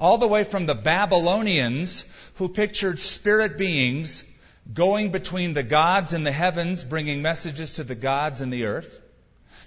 All 0.00 0.18
the 0.18 0.26
way 0.26 0.42
from 0.42 0.66
the 0.66 0.74
Babylonians, 0.74 2.04
who 2.34 2.48
pictured 2.48 2.98
spirit 2.98 3.56
beings 3.56 4.24
going 4.74 5.12
between 5.12 5.52
the 5.52 5.62
gods 5.62 6.12
in 6.12 6.24
the 6.24 6.32
heavens, 6.32 6.82
bringing 6.82 7.22
messages 7.22 7.74
to 7.74 7.84
the 7.84 7.94
gods 7.94 8.40
in 8.40 8.50
the 8.50 8.64
earth, 8.64 8.98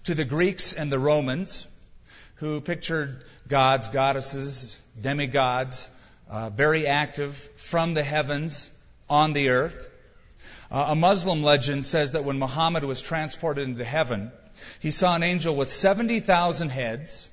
to 0.04 0.14
the 0.14 0.26
Greeks 0.26 0.74
and 0.74 0.92
the 0.92 1.00
Romans, 1.00 1.68
who 2.36 2.60
pictured 2.60 3.24
gods, 3.48 3.88
goddesses, 3.88 4.78
demigods, 5.00 5.90
uh, 6.30 6.50
very 6.50 6.86
active 6.86 7.38
from 7.56 7.94
the 7.94 8.04
heavens 8.04 8.70
on 9.14 9.34
the 9.34 9.50
earth. 9.50 9.90
Uh, 10.72 10.86
a 10.90 10.96
Muslim 10.96 11.44
legend 11.44 11.86
says 11.86 12.14
that 12.14 12.24
when 12.24 12.40
Muhammad 12.40 12.84
was 12.84 13.00
transported 13.00 13.68
into 13.68 13.84
heaven, 13.84 14.32
he 14.80 14.90
saw 14.90 15.16
an 15.16 15.22
angel 15.22 15.56
with 15.56 15.70
70,000 15.70 16.70
heads. 16.70 17.30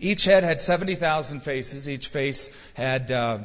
Each 0.00 0.24
head 0.24 0.42
had 0.42 0.60
70,000 0.60 1.40
faces. 1.40 1.88
Each 1.88 2.08
face 2.08 2.50
had 2.74 3.12
uh, 3.12 3.38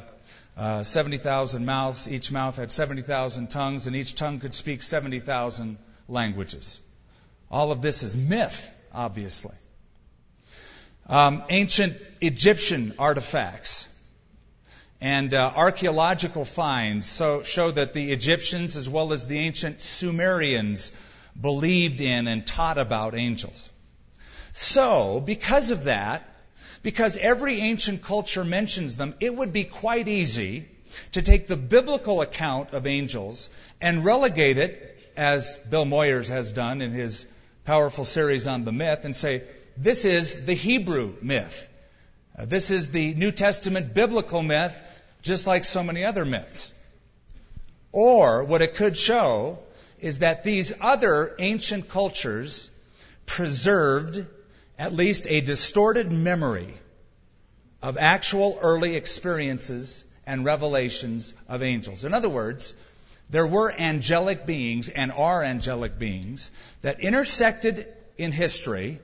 uh, 0.56 0.82
70,000 0.82 1.64
mouths. 1.64 2.10
Each 2.10 2.32
mouth 2.32 2.56
had 2.56 2.72
70,000 2.72 3.48
tongues, 3.48 3.86
and 3.86 3.94
each 3.94 4.16
tongue 4.16 4.40
could 4.40 4.54
speak 4.54 4.82
70,000 4.82 5.78
languages. 6.08 6.80
All 7.48 7.70
of 7.70 7.80
this 7.80 8.02
is 8.02 8.16
myth, 8.16 8.68
obviously. 8.92 9.54
Um, 11.06 11.44
ancient 11.48 11.94
Egyptian 12.20 12.94
artifacts 12.98 13.88
and 15.02 15.34
uh, 15.34 15.52
archaeological 15.56 16.44
finds 16.44 17.06
so, 17.06 17.42
show 17.42 17.72
that 17.72 17.92
the 17.92 18.12
Egyptians, 18.12 18.76
as 18.76 18.88
well 18.88 19.12
as 19.12 19.26
the 19.26 19.40
ancient 19.40 19.80
Sumerians, 19.80 20.92
believed 21.38 22.00
in 22.00 22.28
and 22.28 22.46
taught 22.46 22.78
about 22.78 23.16
angels. 23.16 23.68
So, 24.52 25.18
because 25.18 25.72
of 25.72 25.84
that, 25.84 26.22
because 26.84 27.16
every 27.16 27.58
ancient 27.62 28.02
culture 28.02 28.44
mentions 28.44 28.96
them, 28.96 29.14
it 29.18 29.34
would 29.34 29.52
be 29.52 29.64
quite 29.64 30.06
easy 30.06 30.68
to 31.12 31.22
take 31.22 31.48
the 31.48 31.56
biblical 31.56 32.20
account 32.20 32.72
of 32.72 32.86
angels 32.86 33.50
and 33.80 34.04
relegate 34.04 34.56
it, 34.56 34.96
as 35.16 35.56
Bill 35.68 35.84
Moyers 35.84 36.28
has 36.28 36.52
done 36.52 36.80
in 36.80 36.92
his 36.92 37.26
powerful 37.64 38.04
series 38.04 38.46
on 38.46 38.62
the 38.62 38.72
myth, 38.72 39.04
and 39.04 39.16
say, 39.16 39.42
this 39.76 40.04
is 40.04 40.44
the 40.44 40.54
Hebrew 40.54 41.16
myth. 41.20 41.68
Uh, 42.36 42.44
this 42.46 42.70
is 42.70 42.90
the 42.90 43.14
New 43.14 43.30
Testament 43.30 43.94
biblical 43.94 44.42
myth, 44.42 44.80
just 45.22 45.46
like 45.46 45.64
so 45.64 45.82
many 45.82 46.04
other 46.04 46.24
myths. 46.24 46.72
Or 47.92 48.44
what 48.44 48.62
it 48.62 48.74
could 48.74 48.96
show 48.96 49.58
is 50.00 50.20
that 50.20 50.42
these 50.42 50.72
other 50.80 51.34
ancient 51.38 51.88
cultures 51.88 52.70
preserved 53.26 54.26
at 54.78 54.94
least 54.94 55.26
a 55.28 55.40
distorted 55.40 56.10
memory 56.10 56.74
of 57.82 57.98
actual 57.98 58.58
early 58.62 58.96
experiences 58.96 60.04
and 60.26 60.44
revelations 60.44 61.34
of 61.48 61.62
angels. 61.62 62.04
In 62.04 62.14
other 62.14 62.28
words, 62.28 62.74
there 63.30 63.46
were 63.46 63.72
angelic 63.72 64.46
beings 64.46 64.88
and 64.88 65.12
are 65.12 65.42
angelic 65.42 65.98
beings 65.98 66.50
that 66.82 67.00
intersected 67.00 67.86
in 68.16 68.32
history. 68.32 69.00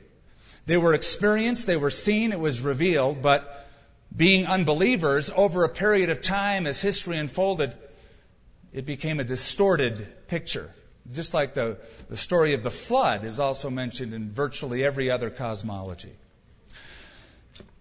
They 0.69 0.77
were 0.77 0.93
experienced, 0.93 1.67
they 1.67 1.79
were 1.79 1.89
seen, 1.89 2.31
it 2.31 2.39
was 2.39 2.61
revealed, 2.61 3.23
but 3.23 3.67
being 4.15 4.45
unbelievers 4.45 5.31
over 5.35 5.65
a 5.65 5.69
period 5.71 6.11
of 6.11 6.21
time 6.21 6.67
as 6.67 6.79
history 6.79 7.17
unfolded, 7.17 7.73
it 8.75 8.85
became 8.85 9.19
a 9.19 9.25
distorted 9.25 10.07
picture. 10.29 10.71
Just 11.11 11.33
like 11.33 11.55
the, 11.55 11.79
the 12.11 12.19
story 12.19 12.53
of 12.53 12.63
the 12.63 12.71
flood 12.71 13.25
is 13.25 13.41
also 13.41 13.71
mentioned 13.71 14.13
in 14.13 14.31
virtually 14.31 14.85
every 14.85 15.11
other 15.11 15.31
cosmology. 15.31 16.13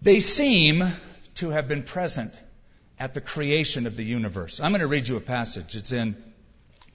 They 0.00 0.20
seem 0.20 0.82
to 1.34 1.50
have 1.50 1.68
been 1.68 1.82
present 1.82 2.32
at 2.98 3.12
the 3.12 3.20
creation 3.20 3.86
of 3.86 3.96
the 3.96 4.02
universe. 4.02 4.60
I'm 4.60 4.70
going 4.70 4.80
to 4.80 4.86
read 4.86 5.08
you 5.08 5.18
a 5.18 5.20
passage. 5.20 5.76
It's 5.76 5.92
in 5.92 6.16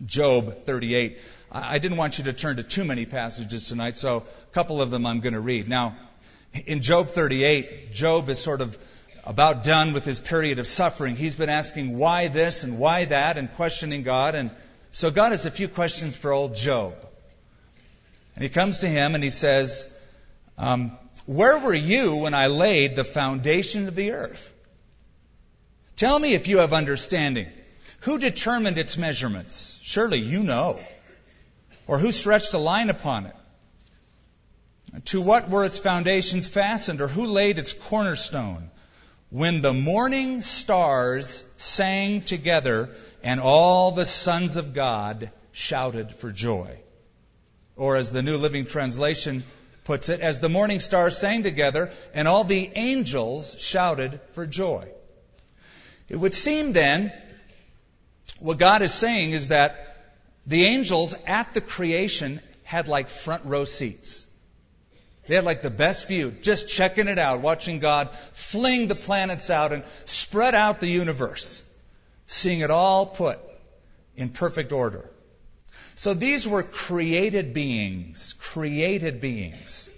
Job 0.06 0.66
38. 0.66 1.18
I 1.52 1.80
didn't 1.80 1.98
want 1.98 2.18
you 2.18 2.24
to 2.26 2.34
turn 2.34 2.58
to 2.58 2.64
too 2.64 2.84
many 2.84 3.06
passages 3.06 3.68
tonight, 3.68 3.98
so 3.98 4.18
a 4.18 4.54
couple 4.54 4.82
of 4.82 4.90
them 4.92 5.06
I'm 5.06 5.20
going 5.20 5.34
to 5.34 5.40
read. 5.40 5.70
Now, 5.70 5.96
in 6.66 6.82
Job 6.82 7.10
38, 7.10 7.92
Job 7.94 8.30
is 8.30 8.40
sort 8.40 8.62
of 8.62 8.78
about 9.24 9.64
done 9.64 9.94
with 9.94 10.04
his 10.04 10.20
period 10.20 10.60
of 10.60 10.68
suffering. 10.68 11.16
He's 11.16 11.36
been 11.36 11.50
asking 11.50 11.98
why 11.98 12.28
this 12.28 12.64
and 12.64 12.78
why 12.78 13.06
that 13.06 13.38
and 13.38 13.54
questioning 13.54 14.04
God. 14.04 14.36
And 14.36 14.52
so 14.92 15.12
God 15.12 15.32
has 15.32 15.46
a 15.46 15.52
few 15.52 15.68
questions 15.68 16.18
for 16.18 16.32
old 16.32 16.56
Job. 16.56 16.94
And 18.36 18.44
he 18.44 18.50
comes 18.50 18.80
to 18.80 18.88
him 18.88 19.16
and 19.16 19.24
he 19.24 19.30
says, 19.30 19.88
um, 20.58 20.98
Where 21.26 21.58
were 21.60 21.74
you 21.74 22.16
when 22.16 22.34
I 22.34 22.48
laid 22.48 22.96
the 22.96 23.04
foundation 23.04 23.88
of 23.88 23.96
the 23.96 24.12
earth? 24.12 24.52
Tell 25.96 26.18
me 26.18 26.34
if 26.34 26.48
you 26.48 26.58
have 26.58 26.74
understanding. 26.74 27.48
Who 28.04 28.18
determined 28.18 28.78
its 28.78 28.98
measurements? 28.98 29.80
Surely 29.82 30.20
you 30.20 30.44
know. 30.44 30.78
Or 31.88 31.98
who 32.00 32.12
stretched 32.12 32.54
a 32.54 32.58
line 32.58 32.90
upon 32.90 33.28
it? 33.28 33.36
To 35.06 35.22
what 35.22 35.50
were 35.50 35.64
its 35.64 35.80
foundations 35.80 36.48
fastened? 36.48 37.00
Or 37.00 37.08
who 37.08 37.28
laid 37.28 37.60
its 37.60 37.72
cornerstone? 37.74 38.70
When 39.30 39.62
the 39.62 39.74
morning 39.74 40.42
stars 40.42 41.46
sang 41.58 42.22
together 42.22 42.90
and 43.24 43.40
all 43.40 43.92
the 43.92 44.06
sons 44.06 44.58
of 44.58 44.74
God 44.74 45.32
shouted 45.54 46.14
for 46.14 46.30
joy. 46.30 46.78
Or 47.78 47.96
as 47.96 48.12
the 48.12 48.22
New 48.22 48.36
Living 48.36 48.66
Translation 48.66 49.44
puts 49.86 50.10
it, 50.10 50.20
as 50.20 50.42
the 50.42 50.50
morning 50.50 50.82
stars 50.82 51.18
sang 51.18 51.44
together 51.44 51.90
and 52.14 52.28
all 52.28 52.44
the 52.44 52.70
angels 52.76 53.56
shouted 53.60 54.20
for 54.34 54.46
joy. 54.46 54.90
It 56.10 56.18
would 56.18 56.34
seem 56.34 56.74
then, 56.74 57.14
what 58.40 58.58
God 58.58 58.82
is 58.82 58.94
saying 58.94 59.32
is 59.32 59.50
that 59.50 59.98
the 60.46 60.66
angels 60.66 61.16
at 61.26 61.54
the 61.54 61.62
creation 61.62 62.40
had 62.64 62.88
like 62.88 63.10
front 63.10 63.46
row 63.46 63.66
seats. 63.66 64.26
They 65.28 65.36
had 65.36 65.46
like 65.46 65.62
the 65.62 65.70
best 65.70 66.08
view, 66.08 66.32
just 66.42 66.68
checking 66.68 67.08
it 67.08 67.18
out, 67.18 67.40
watching 67.40 67.80
God 67.80 68.10
fling 68.34 68.88
the 68.88 68.96
planets 68.96 69.50
out 69.50 69.72
and 69.72 69.84
spread 70.06 70.54
out 70.54 70.80
the 70.80 70.88
universe 70.88 71.64
seeing 72.28 72.60
it 72.60 72.72
all 72.72 73.06
put 73.06 73.40
in 74.16 74.30
perfect 74.30 74.72
order. 74.72 75.10
So 75.96 76.14
these 76.14 76.48
were 76.48 76.64
created 76.64 77.54
beings, 77.54 78.34
created 78.40 79.22
beings. 79.22 79.90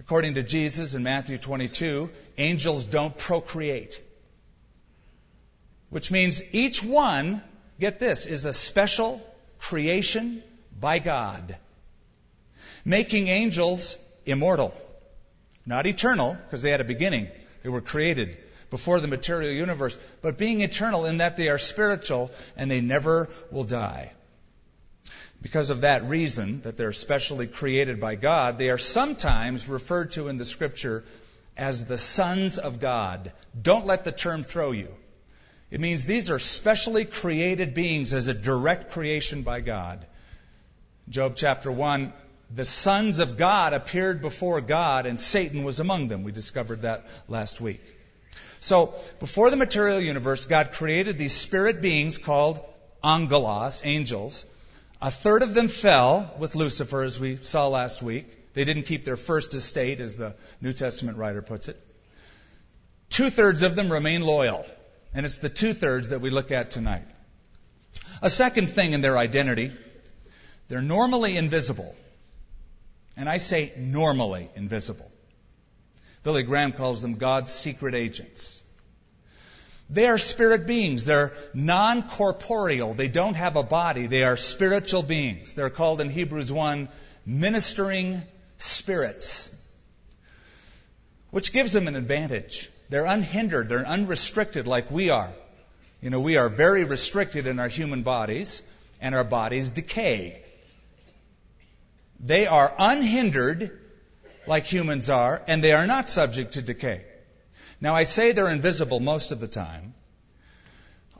According 0.00 0.34
to 0.34 0.42
Jesus 0.42 0.94
in 0.94 1.02
Matthew 1.02 1.36
22, 1.36 2.10
angels 2.38 2.86
don't 2.86 3.16
procreate. 3.16 4.00
Which 5.90 6.10
means 6.10 6.42
each 6.52 6.82
one, 6.82 7.42
get 7.80 7.98
this, 7.98 8.26
is 8.26 8.44
a 8.44 8.52
special 8.52 9.22
creation 9.58 10.42
by 10.78 10.98
God. 10.98 11.56
Making 12.84 13.28
angels 13.28 13.96
immortal. 14.26 14.74
Not 15.64 15.86
eternal, 15.86 16.34
because 16.34 16.62
they 16.62 16.70
had 16.70 16.80
a 16.80 16.84
beginning. 16.84 17.28
They 17.62 17.68
were 17.68 17.80
created 17.80 18.38
before 18.70 19.00
the 19.00 19.08
material 19.08 19.52
universe, 19.52 19.98
but 20.20 20.38
being 20.38 20.60
eternal 20.60 21.06
in 21.06 21.18
that 21.18 21.36
they 21.36 21.48
are 21.48 21.58
spiritual 21.58 22.30
and 22.56 22.70
they 22.70 22.80
never 22.80 23.28
will 23.50 23.64
die. 23.64 24.12
Because 25.40 25.70
of 25.70 25.82
that 25.82 26.04
reason, 26.04 26.62
that 26.62 26.76
they're 26.76 26.92
specially 26.92 27.46
created 27.46 28.00
by 28.00 28.16
God, 28.16 28.58
they 28.58 28.70
are 28.70 28.78
sometimes 28.78 29.68
referred 29.68 30.12
to 30.12 30.28
in 30.28 30.36
the 30.36 30.44
scripture 30.44 31.04
as 31.56 31.84
the 31.84 31.98
sons 31.98 32.58
of 32.58 32.80
God. 32.80 33.32
Don't 33.60 33.86
let 33.86 34.04
the 34.04 34.12
term 34.12 34.42
throw 34.42 34.72
you. 34.72 34.94
It 35.70 35.80
means 35.80 36.06
these 36.06 36.30
are 36.30 36.38
specially 36.38 37.04
created 37.04 37.74
beings 37.74 38.14
as 38.14 38.28
a 38.28 38.34
direct 38.34 38.92
creation 38.92 39.42
by 39.42 39.60
God. 39.60 40.04
Job 41.08 41.34
chapter 41.36 41.70
1, 41.70 42.12
the 42.54 42.64
sons 42.64 43.18
of 43.18 43.36
God 43.36 43.74
appeared 43.74 44.22
before 44.22 44.60
God 44.60 45.04
and 45.06 45.20
Satan 45.20 45.64
was 45.64 45.80
among 45.80 46.08
them. 46.08 46.24
We 46.24 46.32
discovered 46.32 46.82
that 46.82 47.06
last 47.28 47.60
week. 47.60 47.82
So, 48.60 48.94
before 49.20 49.50
the 49.50 49.56
material 49.56 50.00
universe, 50.00 50.46
God 50.46 50.72
created 50.72 51.16
these 51.18 51.34
spirit 51.34 51.80
beings 51.80 52.18
called 52.18 52.60
angelos, 53.04 53.82
angels, 53.84 54.44
A 55.00 55.10
third 55.12 55.42
of 55.42 55.54
them 55.54 55.68
fell 55.68 56.34
with 56.38 56.56
Lucifer, 56.56 57.02
as 57.02 57.20
we 57.20 57.36
saw 57.36 57.68
last 57.68 58.02
week. 58.02 58.26
They 58.54 58.64
didn't 58.64 58.84
keep 58.84 59.04
their 59.04 59.16
first 59.16 59.54
estate, 59.54 60.00
as 60.00 60.16
the 60.16 60.34
New 60.60 60.72
Testament 60.72 61.18
writer 61.18 61.40
puts 61.40 61.68
it. 61.68 61.80
Two 63.08 63.30
thirds 63.30 63.62
of 63.62 63.76
them 63.76 63.92
remain 63.92 64.22
loyal. 64.22 64.66
And 65.18 65.26
it's 65.26 65.38
the 65.38 65.48
two 65.48 65.72
thirds 65.72 66.10
that 66.10 66.20
we 66.20 66.30
look 66.30 66.52
at 66.52 66.70
tonight. 66.70 67.02
A 68.22 68.30
second 68.30 68.70
thing 68.70 68.92
in 68.92 69.00
their 69.00 69.18
identity, 69.18 69.72
they're 70.68 70.80
normally 70.80 71.36
invisible. 71.36 71.92
And 73.16 73.28
I 73.28 73.38
say 73.38 73.72
normally 73.76 74.48
invisible. 74.54 75.10
Billy 76.22 76.44
Graham 76.44 76.70
calls 76.70 77.02
them 77.02 77.16
God's 77.16 77.50
secret 77.50 77.96
agents. 77.96 78.62
They 79.90 80.06
are 80.06 80.18
spirit 80.18 80.68
beings. 80.68 81.06
They're 81.06 81.32
non 81.52 82.08
corporeal. 82.08 82.94
They 82.94 83.08
don't 83.08 83.34
have 83.34 83.56
a 83.56 83.64
body. 83.64 84.06
They 84.06 84.22
are 84.22 84.36
spiritual 84.36 85.02
beings. 85.02 85.56
They're 85.56 85.68
called 85.68 86.00
in 86.00 86.10
Hebrews 86.10 86.52
1 86.52 86.88
ministering 87.26 88.22
spirits, 88.58 89.68
which 91.32 91.52
gives 91.52 91.72
them 91.72 91.88
an 91.88 91.96
advantage. 91.96 92.70
They're 92.88 93.06
unhindered. 93.06 93.68
They're 93.68 93.86
unrestricted 93.86 94.66
like 94.66 94.90
we 94.90 95.10
are. 95.10 95.32
You 96.00 96.10
know, 96.10 96.20
we 96.20 96.36
are 96.36 96.48
very 96.48 96.84
restricted 96.84 97.46
in 97.46 97.58
our 97.58 97.68
human 97.68 98.02
bodies, 98.02 98.62
and 99.00 99.14
our 99.14 99.24
bodies 99.24 99.70
decay. 99.70 100.42
They 102.20 102.46
are 102.46 102.72
unhindered 102.78 103.78
like 104.46 104.64
humans 104.64 105.10
are, 105.10 105.42
and 105.46 105.62
they 105.62 105.72
are 105.72 105.86
not 105.86 106.08
subject 106.08 106.54
to 106.54 106.62
decay. 106.62 107.04
Now, 107.80 107.94
I 107.94 108.04
say 108.04 108.32
they're 108.32 108.48
invisible 108.48 109.00
most 109.00 109.30
of 109.32 109.40
the 109.40 109.48
time. 109.48 109.94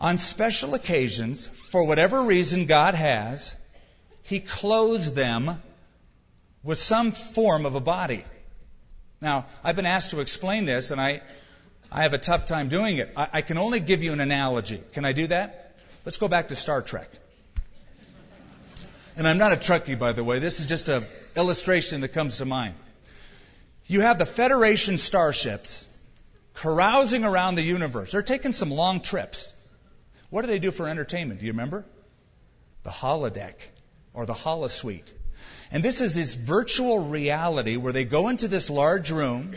On 0.01 0.19
special 0.19 0.75
occasions, 0.75 1.47
for 1.47 1.85
whatever 1.85 2.23
reason 2.23 2.67
God 2.67 2.95
has, 2.95 3.55
He 4.23 4.41
clothes 4.41 5.13
them 5.13 5.61
with 6.63 6.79
some 6.79 7.13
form 7.13 7.67
of 7.67 7.75
a 7.75 7.81
body. 7.81 8.25
Now, 9.21 9.47
I've 9.65 9.77
been 9.77 9.87
asked 9.87 10.11
to 10.11 10.21
explain 10.21 10.65
this, 10.65 10.91
and 10.91 11.01
I, 11.01 11.23
I 11.91 12.03
have 12.03 12.13
a 12.13 12.19
tough 12.19 12.47
time 12.47 12.69
doing 12.69 12.99
it. 12.99 13.13
I, 13.17 13.29
I 13.35 13.43
can 13.43 13.59
only 13.59 13.81
give 13.81 14.03
you 14.03 14.13
an 14.13 14.21
analogy. 14.21 14.83
Can 14.93 15.05
I 15.05 15.13
do 15.13 15.27
that? 15.29 15.77
Let's 16.05 16.19
go 16.19 16.29
back 16.29 16.49
to 16.49 16.57
Star 16.57 16.83
Trek. 16.83 17.11
And 19.17 19.27
I'm 19.27 19.39
not 19.39 19.53
a 19.53 19.57
Trekkie, 19.57 19.99
by 19.99 20.13
the 20.13 20.23
way. 20.23 20.39
This 20.39 20.61
is 20.61 20.67
just 20.67 20.89
an 20.89 21.05
illustration 21.35 22.03
that 22.03 22.09
comes 22.09 22.39
to 22.39 22.45
mind. 22.45 22.75
You 23.87 24.03
have 24.03 24.19
the 24.19 24.27
Federation 24.27 24.97
starships 24.97 25.89
carousing 26.55 27.25
around 27.25 27.57
the 27.57 27.63
universe. 27.63 28.13
They're 28.13 28.23
taking 28.23 28.53
some 28.53 28.71
long 28.71 29.01
trips. 29.01 29.53
What 30.31 30.43
do 30.43 30.49
they 30.49 30.59
do 30.59 30.71
for 30.71 30.89
entertainment? 30.89 31.41
Do 31.41 31.47
you 31.47 31.53
remember? 31.53 31.85
The 32.85 32.91
holodeck 32.91 33.55
or 34.13 34.27
the 34.27 34.35
holosuite. 34.35 35.11
And 35.71 35.83
this 35.83 36.01
is 36.01 36.15
this 36.15 36.35
virtual 36.35 37.09
reality 37.09 37.77
where 37.77 37.93
they 37.93 38.05
go 38.05 38.29
into 38.29 38.47
this 38.49 38.71
large 38.71 39.11
room, 39.11 39.55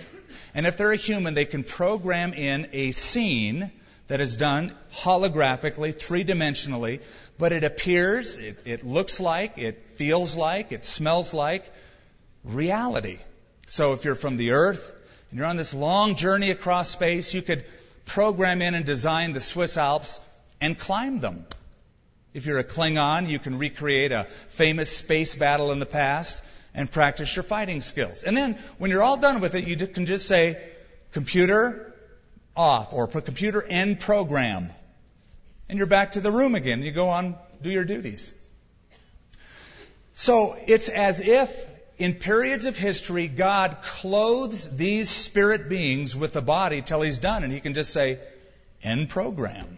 and 0.54 0.66
if 0.66 0.78
they're 0.78 0.92
a 0.92 0.98
human, 0.98 1.34
they 1.34 1.46
can 1.46 1.64
program 1.64 2.34
in 2.34 2.68
a 2.74 2.92
scene 2.92 3.72
that 4.08 4.20
is 4.20 4.36
done 4.36 4.74
holographically, 4.94 5.98
three 5.98 6.26
dimensionally, 6.26 7.02
but 7.38 7.54
it 7.54 7.64
appears, 7.64 8.38
it, 8.38 8.58
it, 8.66 8.86
looks 8.86 9.20
like, 9.20 9.58
it 9.58 9.86
feels 9.96 10.36
like, 10.36 10.72
it 10.72 10.84
smells 10.84 11.34
like 11.34 11.72
reality. 12.44 13.20
So 13.68 13.94
if 13.94 14.04
you're 14.04 14.16
from 14.16 14.36
the 14.36 14.52
earth, 14.52 14.94
and 15.30 15.40
you're 15.40 15.48
on 15.48 15.56
this 15.56 15.74
long 15.74 16.16
journey 16.16 16.52
across 16.52 16.90
space, 16.90 17.34
you 17.34 17.42
could 17.42 17.64
program 18.06 18.62
in 18.62 18.76
and 18.76 18.86
design 18.86 19.32
the 19.32 19.40
Swiss 19.40 19.78
Alps 19.78 20.20
and 20.60 20.78
climb 20.78 21.22
them. 21.22 21.46
If 22.34 22.46
you're 22.46 22.60
a 22.60 22.66
Klingon, 22.66 23.30
you 23.30 23.40
can 23.40 23.58
recreate 23.58 24.12
a 24.12 24.26
famous 24.50 24.90
space 24.90 25.36
battle 25.36 25.72
in 25.72 25.80
the 25.80 25.86
past 25.86 26.44
and 26.74 26.90
practice 26.90 27.36
your 27.36 27.44
fighting 27.44 27.82
skills. 27.82 28.24
And 28.24 28.36
then, 28.36 28.58
when 28.78 28.92
you're 28.92 29.04
all 29.04 29.18
done 29.18 29.40
with 29.40 29.56
it, 29.56 29.68
you 29.68 29.76
can 29.88 30.06
just 30.06 30.28
say, 30.28 30.62
computer 31.12 31.94
off, 32.56 32.94
or 32.94 33.08
put 33.08 33.26
computer 33.26 33.62
end 33.62 34.00
program. 34.00 34.70
And 35.70 35.78
you're 35.78 35.88
back 35.88 36.14
to 36.14 36.22
the 36.22 36.32
room 36.32 36.56
again. 36.56 36.82
You 36.84 36.92
go 36.92 37.10
on, 37.10 37.36
do 37.62 37.70
your 37.70 37.86
duties. 37.86 38.34
So, 40.14 40.58
it's 40.66 40.90
as 40.90 41.22
if 41.22 41.66
in 41.98 42.16
periods 42.16 42.66
of 42.66 42.78
history, 42.78 43.28
God 43.28 43.78
clothes 43.84 44.76
these 44.76 45.10
spirit 45.10 45.70
beings 45.70 46.16
with 46.16 46.36
a 46.36 46.42
body 46.42 46.82
till 46.82 47.02
he's 47.02 47.20
done, 47.20 47.44
and 47.44 47.54
he 47.54 47.60
can 47.60 47.74
just 47.74 47.94
say, 47.94 48.20
end 48.82 49.10
program. 49.10 49.78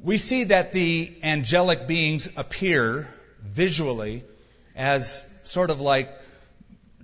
We 0.00 0.18
see 0.18 0.44
that 0.44 0.72
the 0.72 1.12
angelic 1.22 1.86
beings 1.86 2.28
appear 2.36 3.11
visually 3.42 4.24
as 4.74 5.24
sort 5.44 5.70
of 5.70 5.80
like 5.80 6.10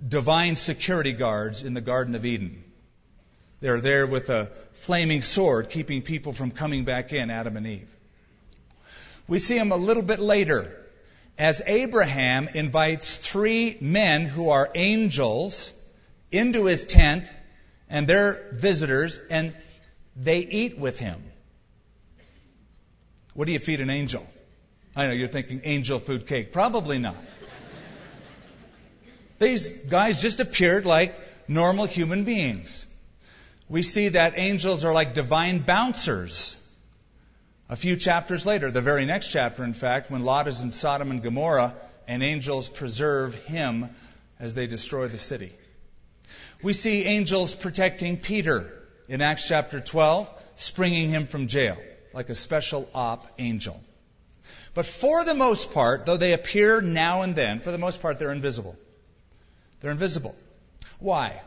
divine 0.07 0.55
security 0.55 1.13
guards 1.13 1.63
in 1.63 1.73
the 1.73 1.81
Garden 1.81 2.15
of 2.15 2.25
Eden. 2.25 2.63
They're 3.61 3.81
there 3.81 4.07
with 4.07 4.29
a 4.29 4.49
flaming 4.73 5.21
sword 5.21 5.69
keeping 5.69 6.01
people 6.01 6.33
from 6.33 6.51
coming 6.51 6.85
back 6.85 7.11
in, 7.11 7.29
Adam 7.29 7.57
and 7.57 7.67
Eve. 7.67 7.89
We 9.27 9.39
see 9.39 9.57
them 9.57 9.71
a 9.71 9.77
little 9.77 10.03
bit 10.03 10.19
later 10.19 10.75
as 11.37 11.61
Abraham 11.65 12.49
invites 12.53 13.15
three 13.15 13.77
men 13.79 14.25
who 14.25 14.49
are 14.49 14.69
angels 14.73 15.73
into 16.31 16.65
his 16.65 16.85
tent 16.85 17.31
and 17.89 18.07
they're 18.07 18.47
visitors 18.51 19.19
and 19.29 19.55
they 20.15 20.39
eat 20.39 20.77
with 20.77 20.99
him. 20.99 21.21
What 23.33 23.45
do 23.45 23.51
you 23.51 23.59
feed 23.59 23.81
an 23.81 23.89
angel? 23.89 24.25
I 24.95 25.07
know 25.07 25.13
you're 25.13 25.27
thinking 25.27 25.61
angel 25.63 25.99
food 25.99 26.27
cake. 26.27 26.51
Probably 26.51 26.99
not. 26.99 27.15
These 29.39 29.71
guys 29.71 30.21
just 30.21 30.39
appeared 30.39 30.85
like 30.85 31.15
normal 31.47 31.85
human 31.85 32.25
beings. 32.25 32.85
We 33.69 33.83
see 33.83 34.09
that 34.09 34.33
angels 34.35 34.83
are 34.83 34.93
like 34.93 35.13
divine 35.13 35.59
bouncers 35.59 36.57
a 37.71 37.75
few 37.75 37.97
chapters 37.97 38.47
later, 38.47 38.71
the 38.71 38.81
very 38.81 39.05
next 39.05 39.31
chapter, 39.31 39.63
in 39.63 39.73
fact, 39.73 40.09
when 40.09 40.23
Lot 40.23 40.47
is 40.47 40.61
in 40.61 40.71
Sodom 40.71 41.11
and 41.11 41.21
Gomorrah, 41.21 41.75
and 42.07 42.23
angels 42.23 42.67
preserve 42.67 43.35
him 43.35 43.89
as 44.39 44.55
they 44.55 44.65
destroy 44.65 45.07
the 45.07 45.19
city. 45.19 45.53
We 46.63 46.73
see 46.73 47.03
angels 47.03 47.53
protecting 47.53 48.17
Peter 48.17 48.73
in 49.07 49.21
Acts 49.21 49.47
chapter 49.47 49.79
12, 49.79 50.31
springing 50.55 51.09
him 51.09 51.27
from 51.27 51.47
jail, 51.47 51.77
like 52.11 52.29
a 52.29 52.35
special 52.35 52.89
op 52.95 53.27
angel. 53.37 53.79
But 54.73 54.85
for 54.85 55.23
the 55.23 55.33
most 55.33 55.71
part, 55.71 56.05
though 56.05 56.17
they 56.17 56.33
appear 56.33 56.81
now 56.81 57.21
and 57.23 57.35
then, 57.35 57.59
for 57.59 57.71
the 57.71 57.77
most 57.77 58.01
part, 58.01 58.19
they're 58.19 58.31
invisible. 58.31 58.75
They're 59.81 59.91
invisible. 59.91 60.35
Why? 60.99 61.41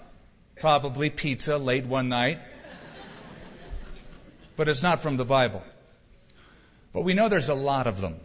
Probably 0.57 1.09
pizza 1.09 1.57
late 1.57 1.87
one 1.87 2.09
night. 2.09 2.41
But 4.57 4.69
it's 4.69 4.83
not 4.83 5.03
from 5.03 5.19
the 5.19 5.25
Bible. 5.25 5.63
But 6.93 7.03
we 7.03 7.15
know 7.15 7.29
there's 7.29 7.49
a 7.49 7.55
lot 7.55 7.87
of 7.87 8.01
them. 8.01 8.17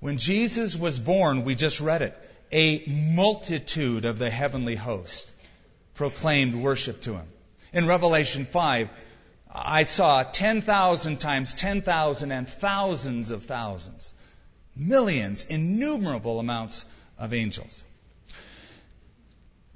When 0.00 0.18
Jesus 0.18 0.76
was 0.76 0.98
born, 0.98 1.44
we 1.44 1.54
just 1.54 1.80
read 1.80 2.02
it, 2.02 2.14
a 2.52 2.84
multitude 2.86 4.04
of 4.04 4.18
the 4.18 4.28
heavenly 4.28 4.74
host 4.74 5.32
proclaimed 5.98 6.54
worship 6.54 7.00
to 7.02 7.14
him. 7.14 7.26
In 7.72 7.88
Revelation 7.88 8.44
5, 8.44 8.88
I 9.52 9.82
saw 9.82 10.22
10,000 10.22 11.18
times 11.18 11.54
10,000 11.54 12.30
and 12.30 12.48
thousands 12.48 13.32
of 13.32 13.42
thousands, 13.42 14.14
millions, 14.76 15.44
innumerable 15.46 16.38
amounts 16.38 16.86
of 17.18 17.34
angels. 17.34 17.82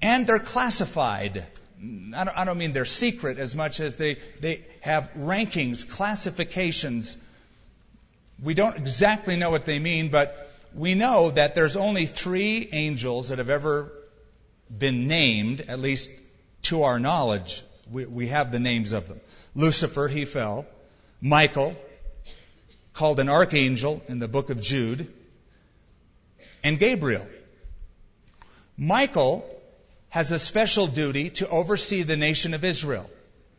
And 0.00 0.24
they're 0.24 0.38
classified. 0.38 1.44
I 2.14 2.24
don't, 2.24 2.38
I 2.38 2.44
don't 2.44 2.56
mean 2.56 2.72
they're 2.72 2.85
secret 2.85 3.38
as 3.38 3.56
much 3.56 3.80
as 3.80 3.96
they, 3.96 4.18
they 4.40 4.64
have 4.80 5.11
rankings, 5.18 5.88
classifications. 5.90 7.18
We 8.40 8.54
don't 8.54 8.76
exactly 8.76 9.37
know 9.37 9.50
what 9.50 9.64
they 9.64 9.80
mean, 9.80 10.08
but 10.08 10.52
we 10.72 10.94
know 10.94 11.32
that 11.32 11.56
there's 11.56 11.76
only 11.76 12.06
three 12.06 12.68
angels 12.70 13.30
that 13.30 13.38
have 13.38 13.50
ever 13.50 13.92
been 14.76 15.08
named, 15.08 15.62
at 15.62 15.80
least 15.80 16.11
to 16.62 16.85
our 16.85 16.98
knowledge. 16.98 17.62
We, 17.90 18.06
we 18.06 18.28
have 18.28 18.52
the 18.52 18.61
names 18.61 18.92
of 18.92 19.08
them. 19.08 19.20
Lucifer, 19.54 20.08
he 20.08 20.24
fell. 20.24 20.66
Michael, 21.20 21.76
called 22.94 23.20
an 23.20 23.28
archangel 23.28 24.02
in 24.08 24.18
the 24.18 24.28
book 24.28 24.50
of 24.50 24.61
Jude. 24.61 25.12
And 26.64 26.78
Gabriel. 26.78 27.26
Michael 28.76 29.48
has 30.08 30.32
a 30.32 30.38
special 30.38 30.87
duty 30.87 31.30
to 31.30 31.48
oversee 31.48 32.02
the 32.02 32.16
nation 32.16 32.54
of 32.54 32.64
Israel. 32.64 33.08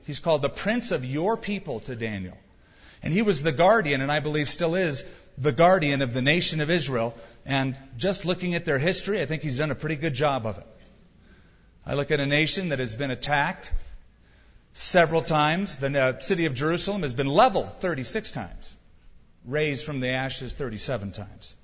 He's 0.06 0.19
called 0.19 0.41
the 0.41 0.49
Prince 0.49 0.91
of 0.91 1.06
your 1.06 1.38
people 1.38 1.80
to 1.82 1.95
Daniel. 1.95 2.38
And 3.02 3.13
he 3.13 3.21
was 3.21 3.43
the 3.43 3.52
guardian, 3.52 4.02
and 4.02 4.12
I 4.12 4.19
believe 4.19 4.49
still 4.49 4.76
is 4.76 5.04
the 5.38 5.52
guardian 5.52 6.02
of 6.02 6.13
the 6.13 6.21
nation 6.21 6.62
of 6.62 6.69
Israel. 6.69 7.15
And 7.45 7.76
just 7.97 8.26
looking 8.26 8.56
at 8.56 8.65
their 8.65 8.80
history, 8.80 9.21
I 9.21 9.26
think 9.26 9.41
he's 9.41 9.58
done 9.58 9.71
a 9.71 9.76
pretty 9.76 9.95
good 9.95 10.13
job 10.13 10.45
of 10.45 10.58
it. 10.58 10.67
I 11.86 11.96
look 11.96 12.12
at 12.12 12.19
a 12.22 12.26
nation 12.26 12.69
that 12.69 12.80
has 12.80 12.96
been 12.96 13.12
attacked 13.12 13.74
several 14.72 15.22
times. 15.22 15.78
The 15.78 16.00
uh, 16.00 16.19
city 16.19 16.46
of 16.46 16.54
Jerusalem 16.54 17.02
has 17.02 17.13
been 17.13 17.28
leveled 17.28 17.74
36 17.76 18.32
times, 18.32 18.78
raised 19.46 19.86
from 19.86 20.00
the 20.00 20.10
ashes 20.10 20.54
37 20.54 21.12
times. 21.12 21.58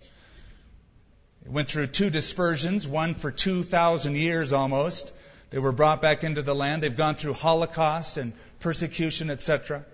It 1.45 1.51
went 1.51 1.69
through 1.69 1.87
two 1.87 2.09
dispersions, 2.09 2.85
one 2.85 3.15
for 3.15 3.31
2,000 3.31 4.15
years 4.15 4.51
almost. 4.51 5.13
They 5.51 5.59
were 5.59 5.71
brought 5.71 6.01
back 6.01 6.25
into 6.25 6.41
the 6.41 6.53
land. 6.53 6.83
They've 6.83 6.95
gone 6.95 7.15
through 7.15 7.33
Holocaust 7.33 8.17
and 8.17 8.33
persecution, 8.59 9.29
etc., 9.29 9.85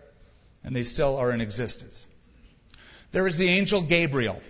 and 0.64 0.76
they 0.76 0.84
still 0.84 1.18
are 1.18 1.32
in 1.32 1.40
existence. 1.40 2.08
There 3.12 3.28
is 3.28 3.38
the 3.38 3.48
angel 3.48 3.84
Gabriel. 3.84 4.42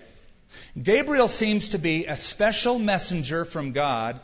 Gabriel 0.82 1.28
seems 1.28 1.70
to 1.70 1.80
be 1.80 2.06
a 2.06 2.16
special 2.16 2.80
messenger 2.80 3.44
from 3.44 3.74
God 3.74 4.22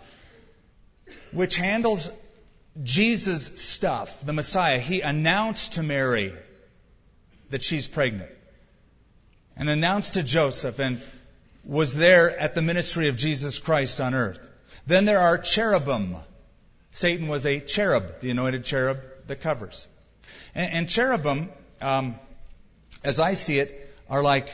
which 1.31 1.55
handles 1.55 2.11
Jesus' 2.81 3.61
stuff, 3.61 4.25
the 4.25 4.33
Messiah. 4.33 4.79
He 4.79 5.01
announced 5.01 5.73
to 5.73 5.83
Mary 5.83 6.33
that 7.49 7.61
she's 7.61 7.87
pregnant 7.87 8.31
and 9.55 9.69
announced 9.69 10.13
to 10.13 10.23
Joseph 10.23 10.79
and 10.79 11.01
was 11.63 11.93
there 11.93 12.37
at 12.37 12.55
the 12.55 12.61
ministry 12.61 13.09
of 13.09 13.17
Jesus 13.17 13.59
Christ 13.59 14.01
on 14.01 14.13
earth. 14.13 14.39
Then 14.87 15.05
there 15.05 15.19
are 15.19 15.37
cherubim. 15.37 16.15
Satan 16.91 17.27
was 17.27 17.45
a 17.45 17.59
cherub, 17.59 18.19
the 18.19 18.31
anointed 18.31 18.65
cherub 18.65 18.99
that 19.27 19.41
covers. 19.41 19.87
And, 20.55 20.73
and 20.73 20.89
cherubim, 20.89 21.49
um, 21.81 22.15
as 23.03 23.19
I 23.19 23.33
see 23.33 23.59
it, 23.59 23.93
are 24.09 24.23
like 24.23 24.49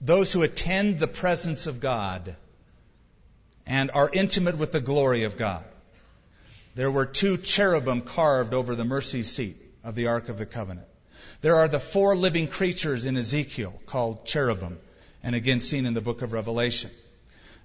those 0.00 0.32
who 0.32 0.42
attend 0.42 0.98
the 0.98 1.08
presence 1.08 1.66
of 1.66 1.80
God 1.80 2.36
and 3.66 3.90
are 3.90 4.10
intimate 4.12 4.58
with 4.58 4.72
the 4.72 4.80
glory 4.80 5.24
of 5.24 5.38
God. 5.38 5.64
There 6.74 6.90
were 6.90 7.06
two 7.06 7.36
cherubim 7.36 8.00
carved 8.00 8.52
over 8.52 8.74
the 8.74 8.84
mercy 8.84 9.22
seat 9.22 9.56
of 9.84 9.94
the 9.94 10.08
Ark 10.08 10.28
of 10.28 10.38
the 10.38 10.46
Covenant. 10.46 10.86
There 11.40 11.56
are 11.56 11.68
the 11.68 11.80
four 11.80 12.16
living 12.16 12.48
creatures 12.48 13.06
in 13.06 13.16
Ezekiel 13.16 13.74
called 13.86 14.26
cherubim 14.26 14.78
and 15.22 15.34
again 15.34 15.60
seen 15.60 15.86
in 15.86 15.94
the 15.94 16.00
book 16.00 16.22
of 16.22 16.32
Revelation. 16.32 16.90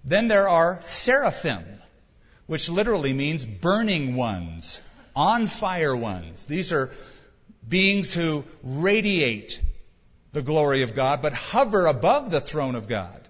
Then 0.04 0.28
there 0.28 0.48
are 0.48 0.80
seraphim, 0.82 1.66
which 2.46 2.70
literally 2.70 3.14
means 3.14 3.46
burning 3.46 4.16
ones, 4.16 4.82
on 5.16 5.48
fire 5.48 5.96
ones. 5.96 6.46
These 6.46 6.72
are 6.72 6.92
beings 7.68 8.14
who 8.14 8.46
radiate 8.64 9.60
the 10.32 10.42
glory 10.42 10.84
of 10.84 10.96
God, 10.96 11.22
but 11.22 11.34
hover 11.34 11.88
above 11.88 12.30
the 12.32 12.40
throne 12.40 12.76
of 12.76 12.88
God. 12.88 13.28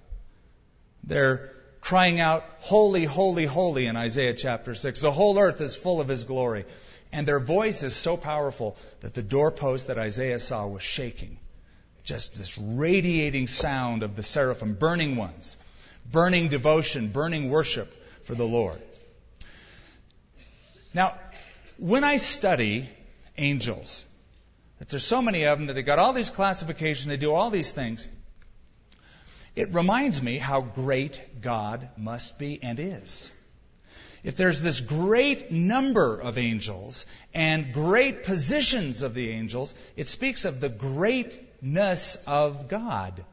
They're 1.03 1.49
crying 1.81 2.19
out, 2.19 2.45
Holy, 2.59 3.05
holy, 3.05 3.45
holy 3.45 3.87
in 3.87 3.95
Isaiah 3.95 4.33
chapter 4.33 4.75
6. 4.75 5.01
The 5.01 5.11
whole 5.11 5.37
earth 5.39 5.61
is 5.61 5.75
full 5.75 6.01
of 6.01 6.07
His 6.07 6.23
glory. 6.23 6.65
And 7.11 7.27
their 7.27 7.39
voice 7.39 7.83
is 7.83 7.95
so 7.95 8.17
powerful 8.17 8.77
that 9.01 9.13
the 9.13 9.23
doorpost 9.23 9.87
that 9.87 9.97
Isaiah 9.97 10.39
saw 10.39 10.67
was 10.67 10.83
shaking 10.83 11.39
just 12.09 12.35
this 12.35 12.57
radiating 12.57 13.47
sound 13.47 14.01
of 14.01 14.15
the 14.15 14.23
seraphim, 14.23 14.73
burning 14.73 15.15
ones, 15.15 15.57
burning 16.11 16.47
devotion, 16.47 17.09
burning 17.09 17.51
worship 17.51 17.93
for 18.23 18.33
the 18.33 18.45
Lord. 18.45 18.81
Now, 20.91 21.13
when 21.77 22.03
I 22.03 22.17
study 22.17 22.89
angels, 23.37 24.05
that 24.79 24.89
there's 24.89 25.05
so 25.05 25.21
many 25.21 25.43
of 25.45 25.59
them 25.59 25.67
that 25.67 25.73
they 25.73 25.83
got 25.83 25.99
all 25.99 26.13
these 26.13 26.31
classifications, 26.31 27.05
they 27.05 27.17
do 27.17 27.31
all 27.31 27.51
these 27.51 27.73
things, 27.73 28.07
it 29.59 29.73
reminds 29.73 30.23
me 30.23 30.37
how 30.37 30.61
great 30.61 31.41
God 31.41 31.89
must 31.97 32.39
be 32.39 32.63
and 32.63 32.79
is. 32.79 33.29
If 34.23 34.37
there's 34.37 34.61
this 34.61 34.79
great 34.79 35.51
number 35.51 36.17
of 36.17 36.37
angels 36.37 37.05
and 37.33 37.73
great 37.73 38.23
positions 38.23 39.01
of 39.01 39.13
the 39.13 39.31
angels, 39.31 39.73
it 39.97 40.07
speaks 40.07 40.45
of 40.45 40.61
the 40.61 40.69
greatness 40.69 42.17
of 42.25 42.69
God. 42.69 43.25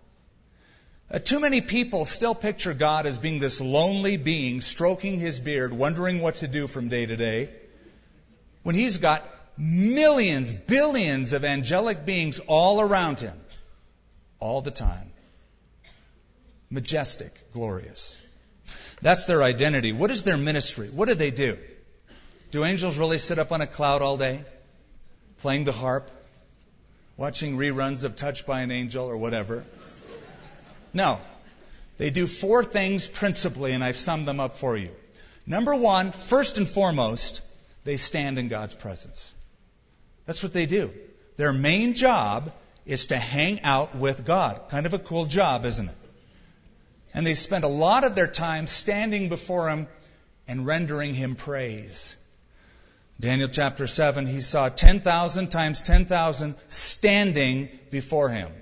Uh, 1.08 1.20
too 1.20 1.38
many 1.38 1.60
people 1.60 2.04
still 2.04 2.34
picture 2.34 2.74
God 2.74 3.06
as 3.06 3.18
being 3.18 3.38
this 3.38 3.60
lonely 3.60 4.16
being 4.16 4.60
stroking 4.60 5.20
his 5.20 5.38
beard, 5.38 5.72
wondering 5.72 6.20
what 6.20 6.36
to 6.36 6.48
do 6.48 6.66
from 6.66 6.88
day 6.88 7.06
to 7.06 7.16
day, 7.16 7.50
when 8.64 8.74
he's 8.74 8.98
got 8.98 9.24
millions, 9.56 10.52
billions 10.52 11.34
of 11.34 11.44
angelic 11.44 12.04
beings 12.04 12.40
all 12.40 12.80
around 12.80 13.20
him, 13.20 13.38
all 14.40 14.60
the 14.60 14.72
time. 14.72 15.12
Majestic, 16.70 17.32
glorious. 17.52 18.20
That's 19.02 19.26
their 19.26 19.42
identity. 19.42 19.92
What 19.92 20.10
is 20.10 20.24
their 20.24 20.36
ministry? 20.36 20.88
What 20.88 21.08
do 21.08 21.14
they 21.14 21.30
do? 21.30 21.58
Do 22.50 22.64
angels 22.64 22.98
really 22.98 23.18
sit 23.18 23.38
up 23.38 23.52
on 23.52 23.60
a 23.60 23.66
cloud 23.66 24.02
all 24.02 24.16
day, 24.16 24.44
playing 25.38 25.64
the 25.64 25.72
harp? 25.72 26.10
watching 27.16 27.56
reruns 27.56 28.04
of 28.04 28.16
Touched 28.16 28.46
by 28.46 28.60
an 28.60 28.70
Angel 28.70 29.06
or 29.06 29.16
whatever. 29.16 29.64
No. 30.92 31.20
They 31.98 32.10
do 32.10 32.26
four 32.26 32.62
things 32.62 33.06
principally, 33.06 33.72
and 33.72 33.82
I've 33.82 33.98
summed 33.98 34.28
them 34.28 34.40
up 34.40 34.56
for 34.56 34.76
you. 34.76 34.90
Number 35.46 35.74
one, 35.74 36.12
first 36.12 36.58
and 36.58 36.68
foremost, 36.68 37.40
they 37.84 37.96
stand 37.96 38.38
in 38.38 38.48
God's 38.48 38.74
presence. 38.74 39.32
That's 40.26 40.42
what 40.42 40.52
they 40.52 40.66
do. 40.66 40.92
Their 41.36 41.52
main 41.52 41.94
job 41.94 42.52
is 42.84 43.06
to 43.06 43.16
hang 43.16 43.62
out 43.62 43.94
with 43.94 44.26
God. 44.26 44.60
Kind 44.70 44.86
of 44.86 44.92
a 44.92 44.98
cool 44.98 45.24
job, 45.26 45.64
isn't 45.64 45.88
it? 45.88 45.96
And 47.16 47.26
they 47.26 47.34
spent 47.34 47.64
a 47.64 47.68
lot 47.68 48.04
of 48.04 48.14
their 48.14 48.28
time 48.28 48.68
standing 48.68 49.28
before 49.28 49.68
Him 49.68 49.88
and 50.46 50.64
rendering 50.64 51.14
Him 51.14 51.34
praise. 51.34 52.14
Daniel 53.18 53.48
chapter 53.48 53.86
7, 53.86 54.26
he 54.26 54.42
saw 54.42 54.68
10,000 54.68 55.48
times 55.48 55.80
10,000 55.80 56.54
standing 56.68 57.70
before 57.90 58.28
him. 58.28 58.52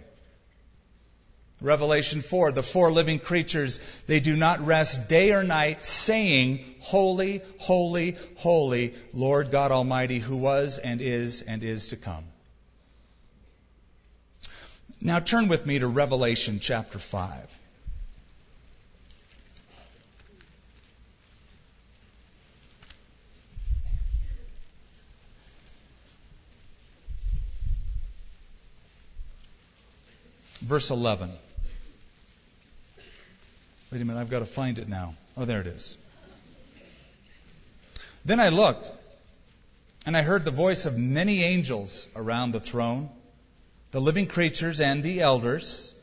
Revelation 1.60 2.20
4, 2.20 2.52
the 2.52 2.62
four 2.62 2.92
living 2.92 3.18
creatures, 3.18 3.80
they 4.06 4.20
do 4.20 4.36
not 4.36 4.64
rest 4.64 5.08
day 5.08 5.32
or 5.32 5.42
night, 5.42 5.84
saying, 5.84 6.64
Holy, 6.80 7.42
holy, 7.58 8.16
holy, 8.36 8.94
Lord 9.12 9.50
God 9.50 9.72
Almighty, 9.72 10.20
who 10.20 10.36
was 10.36 10.78
and 10.78 11.00
is 11.00 11.42
and 11.42 11.64
is 11.64 11.88
to 11.88 11.96
come. 11.96 12.24
Now 15.00 15.18
turn 15.18 15.48
with 15.48 15.66
me 15.66 15.80
to 15.80 15.88
Revelation 15.88 16.60
chapter 16.60 17.00
5. 17.00 17.58
Verse 30.64 30.90
11. 30.90 31.30
Wait 33.92 34.00
a 34.00 34.04
minute, 34.04 34.18
I've 34.18 34.30
got 34.30 34.38
to 34.38 34.46
find 34.46 34.78
it 34.78 34.88
now. 34.88 35.14
Oh, 35.36 35.44
there 35.44 35.60
it 35.60 35.66
is. 35.66 35.98
Then 38.24 38.40
I 38.40 38.48
looked, 38.48 38.90
and 40.06 40.16
I 40.16 40.22
heard 40.22 40.44
the 40.44 40.50
voice 40.50 40.86
of 40.86 40.96
many 40.96 41.42
angels 41.42 42.08
around 42.16 42.52
the 42.52 42.60
throne, 42.60 43.10
the 43.90 44.00
living 44.00 44.26
creatures 44.26 44.80
and 44.80 45.02
the 45.02 45.20
elders, 45.20 45.94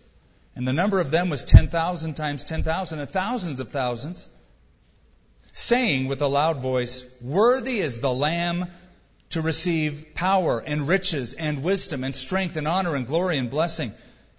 and 0.56 0.68
the 0.68 0.74
number 0.74 1.00
of 1.00 1.10
them 1.10 1.30
was 1.30 1.44
10,000 1.44 2.14
times 2.14 2.44
10,000, 2.44 3.00
and 3.00 3.10
thousands 3.10 3.60
of 3.60 3.70
thousands, 3.70 4.30
saying 5.54 6.08
with 6.08 6.22
a 6.22 6.28
loud 6.28 6.62
voice, 6.62 7.04
Worthy 7.22 7.80
is 7.80 8.00
the 8.00 8.14
Lamb 8.14 8.68
to 9.32 9.42
receive 9.42 10.14
power 10.14 10.60
and 10.60 10.88
riches 10.88 11.34
and 11.34 11.64
wisdom 11.64 12.04
and 12.04 12.14
strength 12.14 12.58
and 12.58 12.68
honor 12.68 12.96
and 12.96 13.08
glory 13.08 13.40
and 13.40 13.50
blessing. 13.50 13.92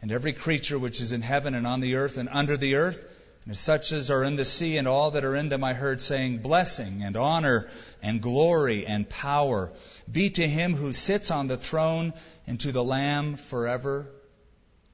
And 0.03 0.11
every 0.11 0.33
creature 0.33 0.79
which 0.79 1.01
is 1.01 1.13
in 1.13 1.23
heaven 1.23 1.55
and 1.55 1.67
on 1.67 1.81
the 1.81 1.95
earth 1.95 2.19
and 2.19 2.29
under 2.29 2.57
the 2.57 2.75
earth, 2.75 3.03
and 3.47 3.57
such 3.57 3.93
as 3.93 4.11
are 4.11 4.23
in 4.23 4.37
the 4.37 4.45
sea 4.45 4.77
and 4.77 4.87
all 4.87 5.13
that 5.13 5.25
are 5.25 5.35
in 5.35 5.49
them, 5.49 5.65
I 5.65 5.75
heard 5.75 6.01
saying, 6.01 6.39
Blessing 6.39 7.03
and 7.03 7.17
honor 7.17 7.69
and 8.03 8.21
glory 8.21 8.85
and 8.87 9.09
power 9.09 9.71
be 10.11 10.31
to 10.31 10.47
him 10.47 10.75
who 10.75 10.93
sits 10.93 11.31
on 11.31 11.47
the 11.47 11.57
throne 11.57 12.13
and 12.47 12.59
to 12.61 12.73
the 12.73 12.85
Lamb 12.85 13.37
forever 13.37 14.07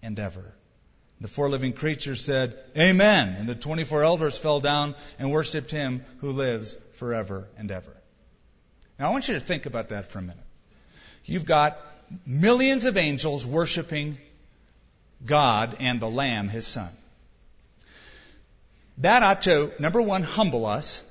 and 0.03 0.18
ever. 0.18 0.55
The 1.21 1.29
four 1.29 1.51
living 1.51 1.73
creatures 1.73 2.21
said, 2.23 2.57
Amen. 2.77 3.35
And 3.38 3.49
the 3.49 3.55
24 3.55 4.05
elders 4.05 4.38
fell 4.38 4.61
down 4.61 4.94
and 5.18 5.33
worshiped 5.33 5.71
him 5.71 6.05
who 6.18 6.31
lives 6.31 6.79
forever 6.92 7.49
and 7.59 7.71
ever. 7.71 7.94
Now 8.99 9.09
I 9.09 9.11
want 9.11 9.29
you 9.29 9.35
to 9.35 9.40
think 9.40 9.66
about 9.66 9.88
that 9.88 10.11
for 10.11 10.21
a 10.21 10.23
minute. 10.23 10.37
You've 11.25 11.44
got 11.44 11.79
millions 12.25 12.85
of 12.85 12.97
angels 12.97 13.44
worshiping 13.44 14.16
God 15.25 15.77
and 15.81 16.01
the 16.01 16.09
Lamb, 16.09 16.49
his 16.49 16.67
son. 16.67 16.89
That 18.99 19.23
ought 19.23 19.43
to, 19.43 19.73
number 19.79 20.03
one, 20.03 20.23
humble 20.23 20.67
us, 20.67 21.03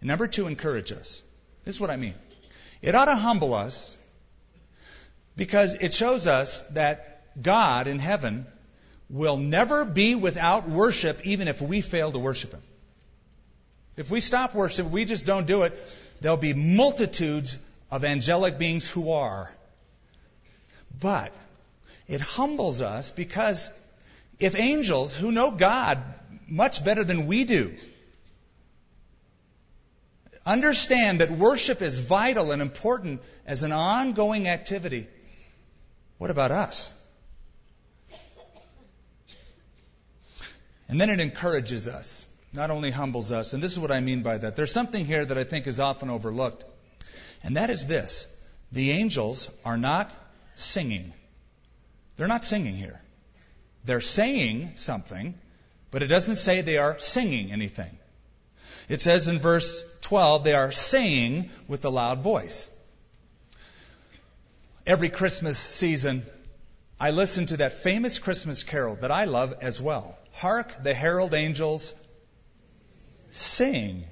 and 0.00 0.08
number 0.08 0.26
two, 0.26 0.46
encourage 0.46 0.92
us. 0.92 1.22
This 1.64 1.76
is 1.76 1.80
what 1.80 1.90
I 1.90 1.96
mean. 1.96 2.14
It 2.82 2.94
ought 2.94 3.06
to 3.06 3.16
humble 3.16 3.54
us 3.54 3.96
because 5.36 5.74
it 5.74 5.94
shows 5.94 6.26
us 6.26 6.62
that 6.72 7.22
God 7.40 7.86
in 7.86 7.98
heaven 7.98 8.46
will 9.08 9.36
never 9.36 9.84
be 9.84 10.14
without 10.14 10.68
worship 10.68 11.26
even 11.26 11.48
if 11.48 11.62
we 11.62 11.80
fail 11.80 12.12
to 12.12 12.18
worship 12.18 12.52
Him. 12.52 12.62
If 13.96 14.10
we 14.10 14.20
stop 14.20 14.54
worship, 14.54 14.90
we 14.90 15.04
just 15.04 15.24
don't 15.24 15.46
do 15.46 15.62
it, 15.62 15.78
there'll 16.20 16.36
be 16.36 16.54
multitudes 16.54 17.58
of 17.90 18.04
angelic 18.04 18.58
beings 18.58 18.88
who 18.88 19.12
are. 19.12 19.50
But 21.00 21.32
it 22.06 22.20
humbles 22.20 22.80
us 22.80 23.10
because 23.10 23.70
if 24.38 24.54
angels 24.54 25.14
who 25.14 25.32
know 25.32 25.50
God 25.50 26.02
much 26.46 26.84
better 26.84 27.04
than 27.04 27.26
we 27.26 27.44
do 27.44 27.74
understand 30.46 31.20
that 31.20 31.30
worship 31.30 31.80
is 31.82 32.00
vital 32.00 32.52
and 32.52 32.60
important 32.60 33.22
as 33.46 33.62
an 33.62 33.72
ongoing 33.72 34.48
activity, 34.48 35.06
what 36.18 36.30
about 36.30 36.50
us? 36.50 36.92
And 40.88 41.00
then 41.00 41.08
it 41.08 41.18
encourages 41.18 41.88
us, 41.88 42.26
not 42.52 42.70
only 42.70 42.90
humbles 42.90 43.32
us. 43.32 43.54
And 43.54 43.62
this 43.62 43.72
is 43.72 43.80
what 43.80 43.90
I 43.90 44.00
mean 44.00 44.22
by 44.22 44.38
that. 44.38 44.54
There's 44.54 44.72
something 44.72 45.06
here 45.06 45.24
that 45.24 45.38
I 45.38 45.44
think 45.44 45.66
is 45.66 45.80
often 45.80 46.10
overlooked, 46.10 46.64
and 47.42 47.56
that 47.56 47.70
is 47.70 47.86
this 47.86 48.28
the 48.70 48.90
angels 48.90 49.50
are 49.64 49.78
not 49.78 50.12
singing. 50.54 51.12
They're 52.16 52.28
not 52.28 52.44
singing 52.44 52.74
here. 52.74 53.00
They're 53.84 54.00
saying 54.00 54.72
something, 54.76 55.34
but 55.90 56.02
it 56.02 56.06
doesn't 56.06 56.36
say 56.36 56.60
they 56.60 56.78
are 56.78 56.98
singing 56.98 57.52
anything. 57.52 57.98
It 58.88 59.00
says 59.00 59.28
in 59.28 59.38
verse 59.38 59.84
12, 60.02 60.44
they 60.44 60.54
are 60.54 60.72
saying 60.72 61.50
with 61.68 61.84
a 61.84 61.90
loud 61.90 62.22
voice. 62.22 62.70
Every 64.86 65.08
Christmas 65.08 65.58
season, 65.58 66.24
I 67.00 67.10
listen 67.10 67.46
to 67.46 67.56
that 67.58 67.72
famous 67.72 68.18
Christmas 68.18 68.62
carol 68.62 68.96
that 68.96 69.10
I 69.10 69.24
love 69.24 69.54
as 69.60 69.80
well. 69.80 70.18
Hark 70.32 70.82
the 70.82 70.94
herald 70.94 71.34
angels 71.34 71.94
sing. 73.30 74.04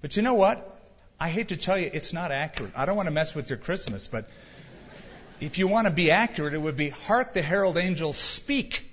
But 0.00 0.16
you 0.16 0.22
know 0.22 0.34
what? 0.34 0.66
I 1.18 1.28
hate 1.28 1.48
to 1.48 1.56
tell 1.56 1.78
you, 1.78 1.90
it's 1.92 2.14
not 2.14 2.32
accurate. 2.32 2.72
I 2.74 2.86
don't 2.86 2.96
want 2.96 3.08
to 3.08 3.12
mess 3.12 3.34
with 3.34 3.50
your 3.50 3.58
Christmas, 3.58 4.08
but 4.08 4.28
if 5.40 5.58
you 5.58 5.68
want 5.68 5.86
to 5.86 5.92
be 5.92 6.10
accurate, 6.10 6.54
it 6.54 6.60
would 6.60 6.76
be 6.76 6.90
hark 6.90 7.32
the 7.32 7.42
herald 7.42 7.76
angels 7.76 8.16
speak. 8.16 8.86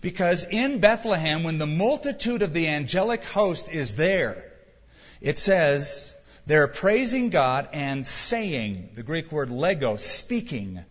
Because 0.00 0.44
in 0.44 0.78
Bethlehem, 0.78 1.42
when 1.42 1.58
the 1.58 1.66
multitude 1.66 2.42
of 2.42 2.52
the 2.52 2.68
angelic 2.68 3.24
host 3.24 3.72
is 3.72 3.94
there, 3.94 4.44
it 5.20 5.38
says 5.38 6.14
they're 6.46 6.68
praising 6.68 7.30
God 7.30 7.68
and 7.72 8.06
saying, 8.06 8.90
the 8.94 9.02
Greek 9.02 9.32
word 9.32 9.50
lego, 9.50 9.96
speaking, 9.96 10.84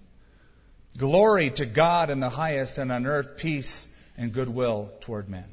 glory 0.97 1.51
to 1.51 1.65
God 1.65 2.09
in 2.09 2.19
the 2.19 2.29
highest 2.29 2.77
and 2.77 2.91
on 2.91 3.05
earth 3.05 3.37
peace 3.37 3.87
and 4.17 4.33
goodwill 4.33 4.91
toward 5.01 5.29
men. 5.29 5.45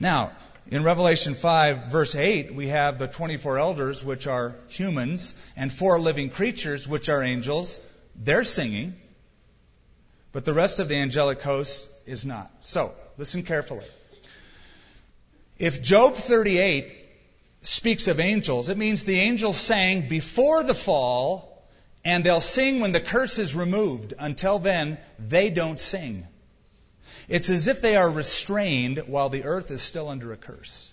Now, 0.00 0.32
in 0.70 0.84
Revelation 0.84 1.32
5, 1.32 1.86
verse 1.86 2.14
8, 2.14 2.54
we 2.54 2.68
have 2.68 2.98
the 2.98 3.08
24 3.08 3.58
elders, 3.58 4.04
which 4.04 4.26
are 4.26 4.54
humans, 4.68 5.34
and 5.56 5.72
four 5.72 5.98
living 5.98 6.28
creatures, 6.28 6.86
which 6.86 7.08
are 7.08 7.22
angels. 7.22 7.80
They're 8.14 8.44
singing, 8.44 8.94
but 10.30 10.44
the 10.44 10.52
rest 10.52 10.78
of 10.78 10.88
the 10.88 10.96
angelic 10.96 11.40
host 11.40 11.88
is 12.06 12.26
not. 12.26 12.50
So, 12.60 12.92
listen 13.16 13.44
carefully. 13.44 13.86
If 15.58 15.82
Job 15.82 16.16
38 16.16 16.92
speaks 17.62 18.06
of 18.06 18.20
angels, 18.20 18.68
it 18.68 18.76
means 18.76 19.04
the 19.04 19.20
angels 19.20 19.56
sang 19.56 20.06
before 20.06 20.62
the 20.62 20.74
fall, 20.74 21.66
and 22.04 22.22
they'll 22.22 22.42
sing 22.42 22.80
when 22.80 22.92
the 22.92 23.00
curse 23.00 23.38
is 23.38 23.54
removed. 23.54 24.12
Until 24.18 24.58
then, 24.58 24.98
they 25.18 25.48
don't 25.48 25.80
sing. 25.80 26.26
It's 27.28 27.50
as 27.50 27.68
if 27.68 27.80
they 27.82 27.96
are 27.96 28.10
restrained 28.10 28.98
while 29.06 29.28
the 29.28 29.44
earth 29.44 29.70
is 29.70 29.82
still 29.82 30.08
under 30.08 30.32
a 30.32 30.36
curse. 30.36 30.90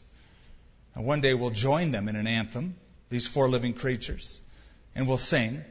And 0.94 1.06
one 1.06 1.22
day 1.22 1.34
we'll 1.34 1.50
join 1.50 1.92
them 1.92 2.08
in 2.10 2.16
an 2.16 2.28
anthem, 2.28 2.76
these 3.10 3.28
four 3.28 3.50
living 3.50 3.74
creatures, 3.74 4.42
and 4.96 5.08
we'll 5.08 5.18
sing. 5.18 5.64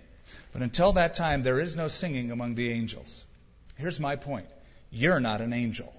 But 0.53 0.63
until 0.63 0.93
that 0.93 1.15
time, 1.15 1.43
there 1.43 1.61
is 1.61 1.77
no 1.77 1.89
singing 1.89 2.31
among 2.31 2.55
the 2.55 2.71
angels. 2.71 3.25
Here's 3.77 4.01
my 4.01 4.17
point 4.17 4.47
you're 4.91 5.21
not 5.21 5.41
an 5.41 5.53
angel. 5.53 5.93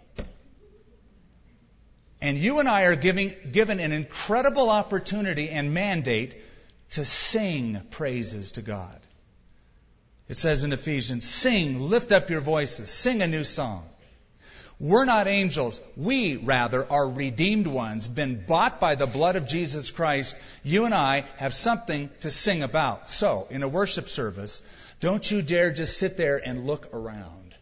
And 2.22 2.38
you 2.38 2.60
and 2.60 2.68
I 2.68 2.84
are 2.84 2.96
giving, 2.96 3.36
given 3.52 3.80
an 3.80 3.92
incredible 3.92 4.70
opportunity 4.70 5.50
and 5.50 5.74
mandate 5.74 6.36
to 6.92 7.06
sing 7.06 7.82
praises 7.92 8.54
to 8.54 8.62
God. 8.62 9.00
It 10.28 10.38
says 10.38 10.64
in 10.64 10.74
Ephesians, 10.74 11.28
sing, 11.28 11.82
lift 11.82 12.12
up 12.12 12.30
your 12.30 12.42
voices, 12.42 12.90
sing 12.90 13.22
a 13.22 13.28
new 13.28 13.44
song. 13.44 13.88
We're 14.80 15.06
not 15.06 15.28
angels. 15.28 15.80
We, 15.96 16.36
rather, 16.36 16.86
are 16.92 17.10
redeemed 17.10 17.68
ones, 17.68 18.08
been 18.08 18.46
bought 18.46 18.80
by 18.80 18.96
the 18.96 19.08
blood 19.08 19.38
of 19.38 19.48
Jesus 19.48 19.90
Christ. 19.90 20.38
You 20.64 20.84
and 20.84 20.94
I 20.94 21.24
have 21.38 21.54
something 21.54 22.10
to 22.22 22.30
sing 22.30 22.62
about. 22.62 23.10
So, 23.10 23.48
in 23.50 23.64
a 23.64 23.70
worship 23.70 24.10
service, 24.10 24.62
don't 25.00 25.30
you 25.30 25.42
dare 25.42 25.72
just 25.72 25.98
sit 25.98 26.18
there 26.18 26.38
and 26.38 26.68
look 26.68 26.94
around. 26.94 27.56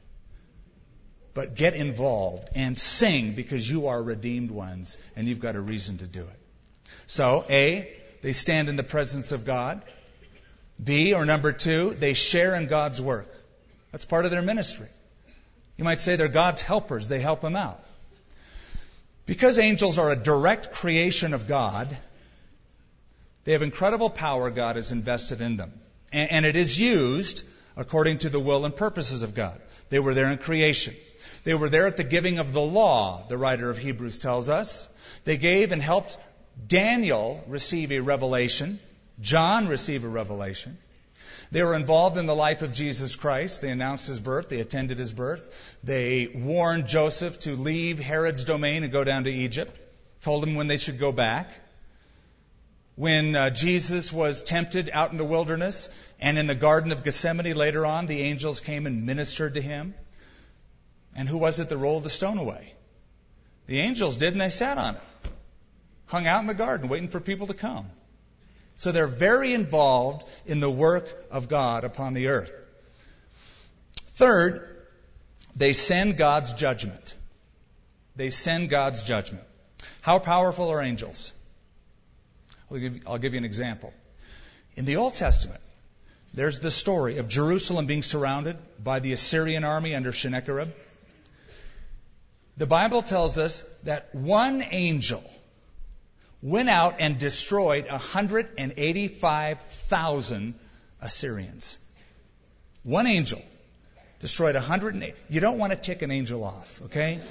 But 1.36 1.56
get 1.56 1.76
involved 1.76 2.49
and 2.56 2.78
sing 2.78 3.34
because 3.34 3.69
you 3.69 3.88
are 3.88 4.02
redeemed 4.02 4.52
ones 4.52 4.97
and 5.15 5.28
you've 5.28 5.39
got 5.39 5.56
a 5.56 5.62
reason 5.62 5.99
to 5.99 6.08
do 6.08 6.21
it. 6.21 6.39
So, 7.06 7.45
A, 7.47 7.95
they 8.21 8.34
stand 8.34 8.69
in 8.69 8.76
the 8.76 8.84
presence 8.84 9.32
of 9.32 9.45
God. 9.45 9.84
B, 10.84 11.13
or 11.13 11.26
number 11.26 11.52
two, 11.52 11.91
they 11.91 12.15
share 12.15 12.56
in 12.56 12.65
God's 12.65 12.99
work. 12.99 13.28
That's 13.91 14.06
part 14.06 14.26
of 14.26 14.32
their 14.32 14.41
ministry. 14.41 14.88
You 15.77 15.83
might 15.83 16.01
say 16.01 16.15
they're 16.15 16.27
God's 16.27 16.62
helpers, 16.62 17.07
they 17.07 17.19
help 17.19 17.43
him 17.43 17.55
out. 17.55 17.83
Because 19.25 19.57
angels 19.57 19.97
are 19.97 20.12
a 20.12 20.15
direct 20.15 20.73
creation 20.73 21.33
of 21.33 21.47
God, 21.47 21.95
they 23.45 23.53
have 23.53 23.62
incredible 23.62 24.09
power 24.09 24.49
God 24.49 24.75
has 24.75 24.91
invested 24.91 25.41
in 25.41 25.57
them. 25.57 25.71
And, 26.12 26.31
and, 26.31 26.45
it 26.45 26.55
is 26.55 26.79
used 26.79 27.43
according 27.75 28.19
to 28.19 28.29
the 28.29 28.39
will 28.39 28.65
and 28.65 28.75
purposes 28.75 29.23
of 29.23 29.33
God. 29.33 29.59
They 29.89 29.99
were 29.99 30.13
there 30.13 30.29
in 30.29 30.38
creation. 30.38 30.95
They 31.43 31.53
were 31.53 31.69
there 31.69 31.88
at 31.88 31.97
the 31.97 32.03
giving 32.03 32.39
of 32.39 32.53
the 32.53 32.62
law, 32.62 33.25
the 33.27 33.38
writer 33.38 33.69
of 33.69 33.77
Hebrews 33.77 34.17
tells 34.17 34.49
us. 34.49 34.88
They 35.25 35.38
gave 35.38 35.71
and 35.71 35.81
helped 35.81 36.17
Daniel 36.67 37.43
receive 37.47 37.91
a 37.91 37.99
revelation, 37.99 38.79
John 39.21 39.67
receive 39.67 40.03
a 40.03 40.07
revelation. 40.09 40.77
They 41.53 41.61
were 41.61 41.75
involved 41.75 42.17
in 42.17 42.25
the 42.25 42.35
life 42.35 42.63
of 42.63 42.73
Jesus 42.73 43.15
Christ. 43.15 43.61
They 43.61 43.69
announced 43.69 44.07
his 44.07 44.19
birth. 44.19 44.49
They 44.49 44.59
attended 44.59 44.97
his 44.97 45.13
birth. 45.13 45.77
They 45.83 46.25
warned 46.25 46.87
Joseph 46.87 47.41
to 47.41 47.55
leave 47.55 47.99
Herod's 47.99 48.43
domain 48.43 48.81
and 48.81 48.91
go 48.91 49.03
down 49.03 49.25
to 49.25 49.29
Egypt. 49.29 49.79
Told 50.21 50.43
him 50.43 50.55
when 50.55 50.65
they 50.65 50.77
should 50.77 50.97
go 50.97 51.11
back. 51.11 51.47
When 52.95 53.35
uh, 53.35 53.51
Jesus 53.51 54.11
was 54.11 54.41
tempted 54.43 54.89
out 54.91 55.11
in 55.11 55.19
the 55.19 55.25
wilderness 55.25 55.89
and 56.19 56.39
in 56.39 56.47
the 56.47 56.55
Garden 56.55 56.91
of 56.91 57.03
Gethsemane 57.03 57.55
later 57.55 57.85
on, 57.85 58.07
the 58.07 58.21
angels 58.21 58.59
came 58.59 58.87
and 58.87 59.05
ministered 59.05 59.53
to 59.53 59.61
him. 59.61 59.93
And 61.15 61.29
who 61.29 61.37
was 61.37 61.59
it 61.59 61.69
that 61.69 61.77
rolled 61.77 62.01
the 62.01 62.09
stone 62.09 62.39
away? 62.39 62.73
The 63.67 63.79
angels 63.79 64.17
did, 64.17 64.33
and 64.33 64.41
they 64.41 64.49
sat 64.49 64.79
on 64.79 64.95
it. 64.95 65.01
Hung 66.07 66.25
out 66.25 66.41
in 66.41 66.47
the 66.47 66.55
garden 66.55 66.89
waiting 66.89 67.09
for 67.09 67.19
people 67.19 67.45
to 67.45 67.53
come. 67.53 67.91
So 68.77 68.91
they're 68.91 69.07
very 69.07 69.53
involved 69.53 70.25
in 70.45 70.59
the 70.59 70.69
work 70.69 71.07
of 71.31 71.47
God 71.47 71.83
upon 71.83 72.13
the 72.13 72.27
earth. 72.27 72.51
Third, 74.09 74.69
they 75.55 75.73
send 75.73 76.17
God's 76.17 76.53
judgment. 76.53 77.13
They 78.15 78.29
send 78.29 78.69
God's 78.69 79.03
judgment. 79.03 79.43
How 80.01 80.19
powerful 80.19 80.69
are 80.69 80.81
angels? 80.81 81.33
I'll 82.69 82.77
give, 82.77 82.99
I'll 83.07 83.17
give 83.17 83.33
you 83.33 83.38
an 83.38 83.45
example. 83.45 83.93
In 84.75 84.86
the 84.86 84.97
Old 84.97 85.13
Testament, 85.13 85.62
there's 86.33 86.59
the 86.59 86.71
story 86.71 87.17
of 87.17 87.27
Jerusalem 87.27 87.86
being 87.86 88.01
surrounded 88.01 88.57
by 88.83 88.99
the 88.99 89.13
Assyrian 89.13 89.63
army 89.63 89.93
under 89.93 90.12
Sennacherib. 90.12 90.69
The 92.57 92.65
Bible 92.67 93.01
tells 93.01 93.38
us 93.38 93.63
that 93.83 94.13
one 94.13 94.63
angel 94.63 95.23
went 96.43 96.69
out 96.69 96.97
and 96.99 97.17
destroyed 97.17 97.89
185,000 97.89 100.53
Assyrians. 101.01 101.79
One 102.84 103.08
angel 103.08 103.41
destroyed 104.19 104.53
108. 104.56 105.15
You 105.29 105.39
don't 105.39 105.58
want 105.58 105.71
to 105.71 105.77
tick 105.77 106.01
an 106.01 106.12
angel 106.12 106.43
off, 106.43 106.82
okay? 106.84 107.21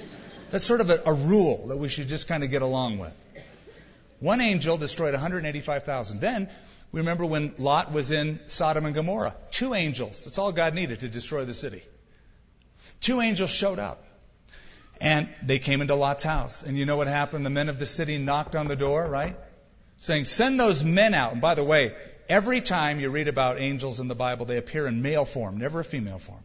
That's 0.49 0.65
sort 0.65 0.81
of 0.81 0.89
a, 0.89 1.03
a 1.05 1.13
rule 1.13 1.67
that 1.67 1.77
we 1.77 1.89
should 1.89 2.07
just 2.07 2.27
kind 2.27 2.43
of 2.43 2.49
get 2.49 2.63
along 2.63 2.97
with. 2.97 3.13
One 4.19 4.41
angel 4.41 4.77
destroyed 4.77 5.13
185,000. 5.13 6.19
Then 6.19 6.49
we 6.91 6.99
remember 6.99 7.25
when 7.25 7.53
Lot 7.59 7.91
was 7.91 8.09
in 8.11 8.39
Sodom 8.47 8.85
and 8.85 8.95
Gomorrah. 8.95 9.35
Two 9.51 9.75
angels. 9.75 10.23
That's 10.23 10.39
all 10.39 10.51
God 10.51 10.73
needed 10.73 11.01
to 11.01 11.09
destroy 11.09 11.45
the 11.45 11.53
city. 11.53 11.83
Two 12.99 13.21
angels 13.21 13.51
showed 13.51 13.79
up. 13.79 14.03
And 15.03 15.27
they 15.43 15.59
came 15.59 15.81
into 15.81 15.95
Lot's 15.95 16.23
house. 16.23 16.63
And 16.63 16.77
you 16.77 16.85
know 16.85 16.95
what 16.95 17.07
happened? 17.07 17.45
The 17.45 17.49
men 17.49 17.67
of 17.67 17.77
the 17.77 17.85
city 17.85 18.17
knocked 18.17 18.55
on 18.55 18.67
the 18.67 18.77
door, 18.77 19.05
right? 19.05 19.35
Saying, 19.97 20.23
send 20.23 20.57
those 20.57 20.81
men 20.81 21.13
out. 21.13 21.33
And 21.33 21.41
by 21.41 21.55
the 21.55 21.63
way, 21.63 21.93
every 22.29 22.61
time 22.61 23.01
you 23.01 23.09
read 23.09 23.27
about 23.27 23.59
angels 23.59 23.99
in 23.99 24.07
the 24.07 24.15
Bible, 24.15 24.45
they 24.45 24.55
appear 24.55 24.87
in 24.87 25.01
male 25.01 25.25
form, 25.25 25.57
never 25.57 25.81
a 25.81 25.83
female 25.83 26.19
form. 26.19 26.39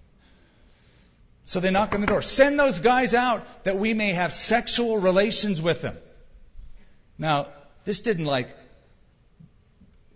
So 1.45 1.61
they 1.61 1.71
knock 1.71 1.95
on 1.95 2.01
the 2.01 2.09
door. 2.09 2.21
Send 2.21 2.59
those 2.59 2.81
guys 2.81 3.15
out 3.15 3.47
that 3.63 3.77
we 3.77 3.95
may 3.95 4.13
have 4.13 4.33
sexual 4.33 4.99
relations 4.99 5.63
with 5.63 5.81
them. 5.81 5.97
Now, 7.17 7.47
this 7.85 8.01
didn't 8.01 8.25
like 8.25 8.49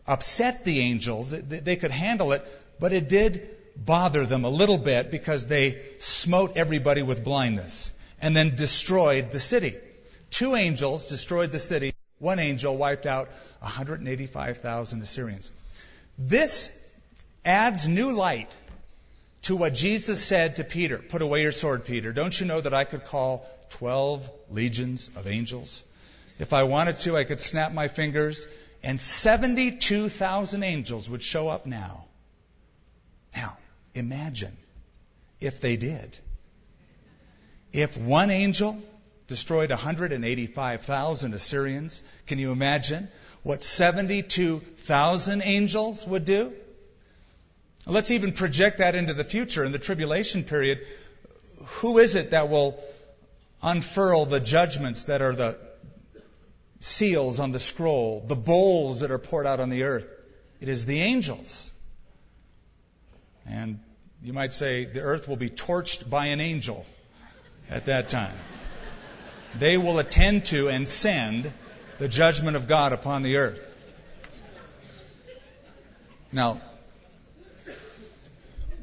upset 0.04 0.64
the 0.64 0.80
angels. 0.80 1.30
They 1.30 1.76
could 1.76 1.92
handle 1.92 2.32
it, 2.32 2.44
but 2.80 2.92
it 2.92 3.08
did 3.08 3.48
bother 3.76 4.26
them 4.26 4.44
a 4.44 4.50
little 4.50 4.78
bit 4.78 5.12
because 5.12 5.46
they 5.46 5.80
smote 6.00 6.56
everybody 6.56 7.02
with 7.02 7.22
blindness 7.22 7.92
and 8.22 8.34
then 8.36 8.54
destroyed 8.54 9.32
the 9.32 9.40
city. 9.40 9.76
Two 10.30 10.54
angels 10.54 11.08
destroyed 11.08 11.50
the 11.52 11.58
city. 11.58 11.92
One 12.18 12.38
angel 12.38 12.76
wiped 12.76 13.04
out 13.04 13.28
185,000 13.58 15.02
Assyrians. 15.02 15.52
This 16.16 16.70
adds 17.44 17.88
new 17.88 18.12
light 18.12 18.54
to 19.42 19.56
what 19.56 19.74
Jesus 19.74 20.22
said 20.22 20.56
to 20.56 20.64
Peter 20.64 20.98
Put 20.98 21.20
away 21.20 21.42
your 21.42 21.52
sword, 21.52 21.84
Peter. 21.84 22.12
Don't 22.12 22.38
you 22.38 22.46
know 22.46 22.60
that 22.60 22.72
I 22.72 22.84
could 22.84 23.04
call 23.06 23.44
12 23.70 24.30
legions 24.50 25.10
of 25.16 25.26
angels? 25.26 25.82
If 26.38 26.52
I 26.52 26.62
wanted 26.62 26.96
to, 27.00 27.16
I 27.16 27.24
could 27.24 27.40
snap 27.40 27.72
my 27.72 27.88
fingers 27.88 28.46
and 28.84 29.00
72,000 29.00 30.62
angels 30.62 31.10
would 31.10 31.22
show 31.22 31.48
up 31.48 31.66
now. 31.66 32.04
Now, 33.34 33.56
imagine 33.94 34.56
if 35.40 35.60
they 35.60 35.76
did. 35.76 36.16
If 37.72 37.96
one 37.96 38.30
angel 38.30 38.78
destroyed 39.28 39.70
185,000 39.70 41.34
Assyrians, 41.34 42.02
can 42.26 42.38
you 42.38 42.52
imagine 42.52 43.08
what 43.42 43.62
72,000 43.62 45.42
angels 45.42 46.06
would 46.06 46.24
do? 46.24 46.52
Let's 47.86 48.10
even 48.10 48.32
project 48.32 48.78
that 48.78 48.94
into 48.94 49.14
the 49.14 49.24
future 49.24 49.64
in 49.64 49.72
the 49.72 49.78
tribulation 49.78 50.44
period. 50.44 50.86
Who 51.80 51.98
is 51.98 52.14
it 52.14 52.30
that 52.30 52.48
will 52.48 52.78
unfurl 53.62 54.26
the 54.26 54.38
judgments 54.38 55.04
that 55.04 55.22
are 55.22 55.34
the 55.34 55.56
seals 56.80 57.40
on 57.40 57.52
the 57.52 57.58
scroll, 57.58 58.24
the 58.26 58.36
bowls 58.36 59.00
that 59.00 59.10
are 59.10 59.18
poured 59.18 59.46
out 59.46 59.60
on 59.60 59.70
the 59.70 59.84
earth? 59.84 60.06
It 60.60 60.68
is 60.68 60.86
the 60.86 61.00
angels. 61.00 61.70
And 63.46 63.80
you 64.22 64.32
might 64.32 64.52
say 64.52 64.84
the 64.84 65.00
earth 65.00 65.26
will 65.26 65.36
be 65.36 65.50
torched 65.50 66.08
by 66.08 66.26
an 66.26 66.40
angel 66.40 66.86
at 67.70 67.86
that 67.86 68.08
time. 68.08 68.34
They 69.58 69.76
will 69.76 69.98
attend 69.98 70.46
to 70.46 70.68
and 70.68 70.88
send 70.88 71.52
the 71.98 72.08
judgment 72.08 72.56
of 72.56 72.68
God 72.68 72.92
upon 72.92 73.22
the 73.22 73.36
earth. 73.36 73.60
Now, 76.32 76.60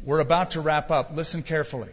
we're 0.04 0.20
about 0.20 0.52
to 0.52 0.62
wrap 0.62 0.92
up. 0.92 1.16
Listen 1.16 1.44
carefully. 1.44 1.90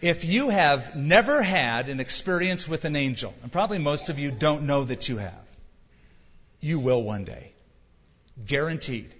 If 0.00 0.24
you 0.24 0.48
have 0.48 0.94
never 0.94 1.42
had 1.42 1.88
an 1.88 1.98
experience 1.98 2.68
with 2.68 2.84
an 2.84 2.94
angel, 2.94 3.34
and 3.42 3.50
probably 3.50 3.78
most 3.78 4.10
of 4.10 4.18
you 4.18 4.30
don't 4.30 4.64
know 4.64 4.84
that 4.84 5.08
you 5.08 5.16
have, 5.16 5.46
you 6.60 6.78
will 6.78 7.02
one 7.02 7.24
day. 7.24 7.52
Guaranteed. 8.46 9.12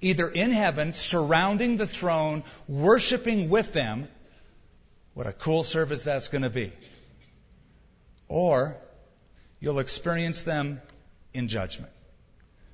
Either 0.00 0.28
in 0.28 0.50
heaven, 0.50 0.92
surrounding 0.92 1.76
the 1.76 1.86
throne, 1.86 2.44
worshiping 2.68 3.50
with 3.50 3.72
them, 3.72 4.08
what 5.14 5.26
a 5.26 5.32
cool 5.32 5.62
service 5.62 6.04
that's 6.04 6.28
going 6.28 6.42
to 6.42 6.50
be. 6.50 6.72
Or 8.28 8.76
you'll 9.60 9.80
experience 9.80 10.44
them 10.44 10.80
in 11.34 11.48
judgment. 11.48 11.92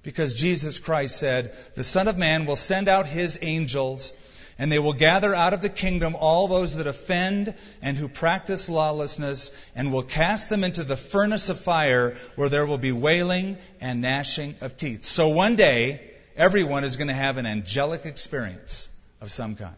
Because 0.03 0.37
Jesus 0.37 0.79
Christ 0.79 1.19
said, 1.19 1.57
The 1.75 1.83
Son 1.83 2.07
of 2.07 2.17
Man 2.17 2.47
will 2.47 2.57
send 2.57 2.89
out 2.89 3.07
his 3.07 3.39
angels, 3.43 4.13
and 4.57 4.71
they 4.71 4.79
will 4.79 4.93
gather 4.93 5.35
out 5.35 5.53
of 5.53 5.63
the 5.63 5.69
kingdom 5.69 6.15
all 6.15 6.47
those 6.47 6.77
that 6.77 6.87
offend 6.87 7.55
and 7.83 7.97
who 7.97 8.09
practice 8.09 8.69
lawlessness, 8.69 9.51
and 9.75 9.93
will 9.93 10.05
cast 10.05 10.49
them 10.49 10.63
into 10.63 10.85
the 10.85 10.97
furnace 10.97 11.49
of 11.49 11.59
fire, 11.59 12.15
where 12.37 12.49
there 12.49 12.67
will 12.67 12.79
be 12.79 12.93
wailing 12.93 13.59
and 13.81 14.01
gnashing 14.01 14.55
of 14.61 14.77
teeth. 14.77 15.03
So 15.03 15.31
one 15.31 15.57
day, 15.57 16.13
everyone 16.37 16.85
is 16.85 16.97
going 16.97 17.09
to 17.09 17.15
have 17.15 17.39
an 17.39 17.47
angelic 17.47 18.07
experience 18.07 18.89
of 19.21 19.33
some 19.33 19.57
kind, 19.57 19.75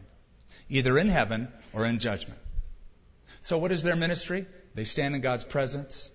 either 0.69 0.99
in 0.99 1.09
heaven 1.09 1.49
or 1.73 1.87
in 1.87 2.01
judgment. 2.01 2.39
So, 3.49 3.57
what 3.57 3.73
is 3.73 3.83
their 3.83 3.97
ministry? 3.97 4.45
They 4.75 4.85
stand 4.85 5.15
in 5.15 5.23
God's 5.23 5.43
presence, 5.43 6.11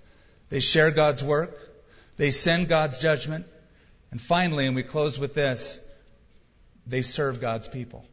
they 0.49 0.59
share 0.59 0.91
God's 0.91 1.23
work, 1.23 1.57
they 2.15 2.29
send 2.29 2.67
God's 2.67 2.99
judgment, 2.99 3.47
and 4.11 4.21
finally, 4.21 4.67
and 4.67 4.75
we 4.75 4.83
close 4.83 5.17
with 5.17 5.33
this, 5.33 5.79
they 6.85 7.01
serve 7.01 7.41
God's 7.41 7.67
people. 7.67 8.05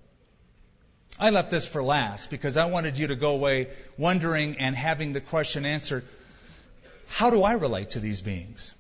I 1.19 1.29
left 1.29 1.51
this 1.51 1.69
for 1.69 1.83
last 1.83 2.31
because 2.31 2.57
I 2.57 2.65
wanted 2.65 2.97
you 2.97 3.09
to 3.09 3.15
go 3.15 3.33
away 3.35 3.69
wondering 3.99 4.57
and 4.57 4.75
having 4.75 5.13
the 5.13 5.21
question 5.21 5.67
answered 5.67 6.07
how 7.07 7.29
do 7.29 7.43
I 7.43 7.53
relate 7.53 7.91
to 7.91 8.01
these 8.01 8.23
beings? 8.23 8.73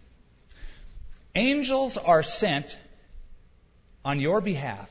Angels 1.35 1.99
are 1.99 2.23
sent 2.23 2.79
on 4.07 4.21
your 4.21 4.41
behalf. 4.41 4.91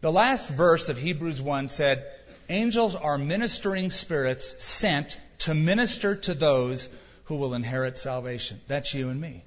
The 0.00 0.10
last 0.10 0.48
verse 0.48 0.88
of 0.88 0.96
Hebrews 0.96 1.42
1 1.42 1.68
said, 1.68 2.06
Angels 2.50 2.96
are 2.96 3.16
ministering 3.16 3.90
spirits 3.90 4.62
sent 4.62 5.16
to 5.38 5.54
minister 5.54 6.16
to 6.16 6.34
those 6.34 6.88
who 7.26 7.36
will 7.36 7.54
inherit 7.54 7.96
salvation. 7.96 8.60
That's 8.66 8.92
you 8.92 9.08
and 9.08 9.20
me. 9.20 9.44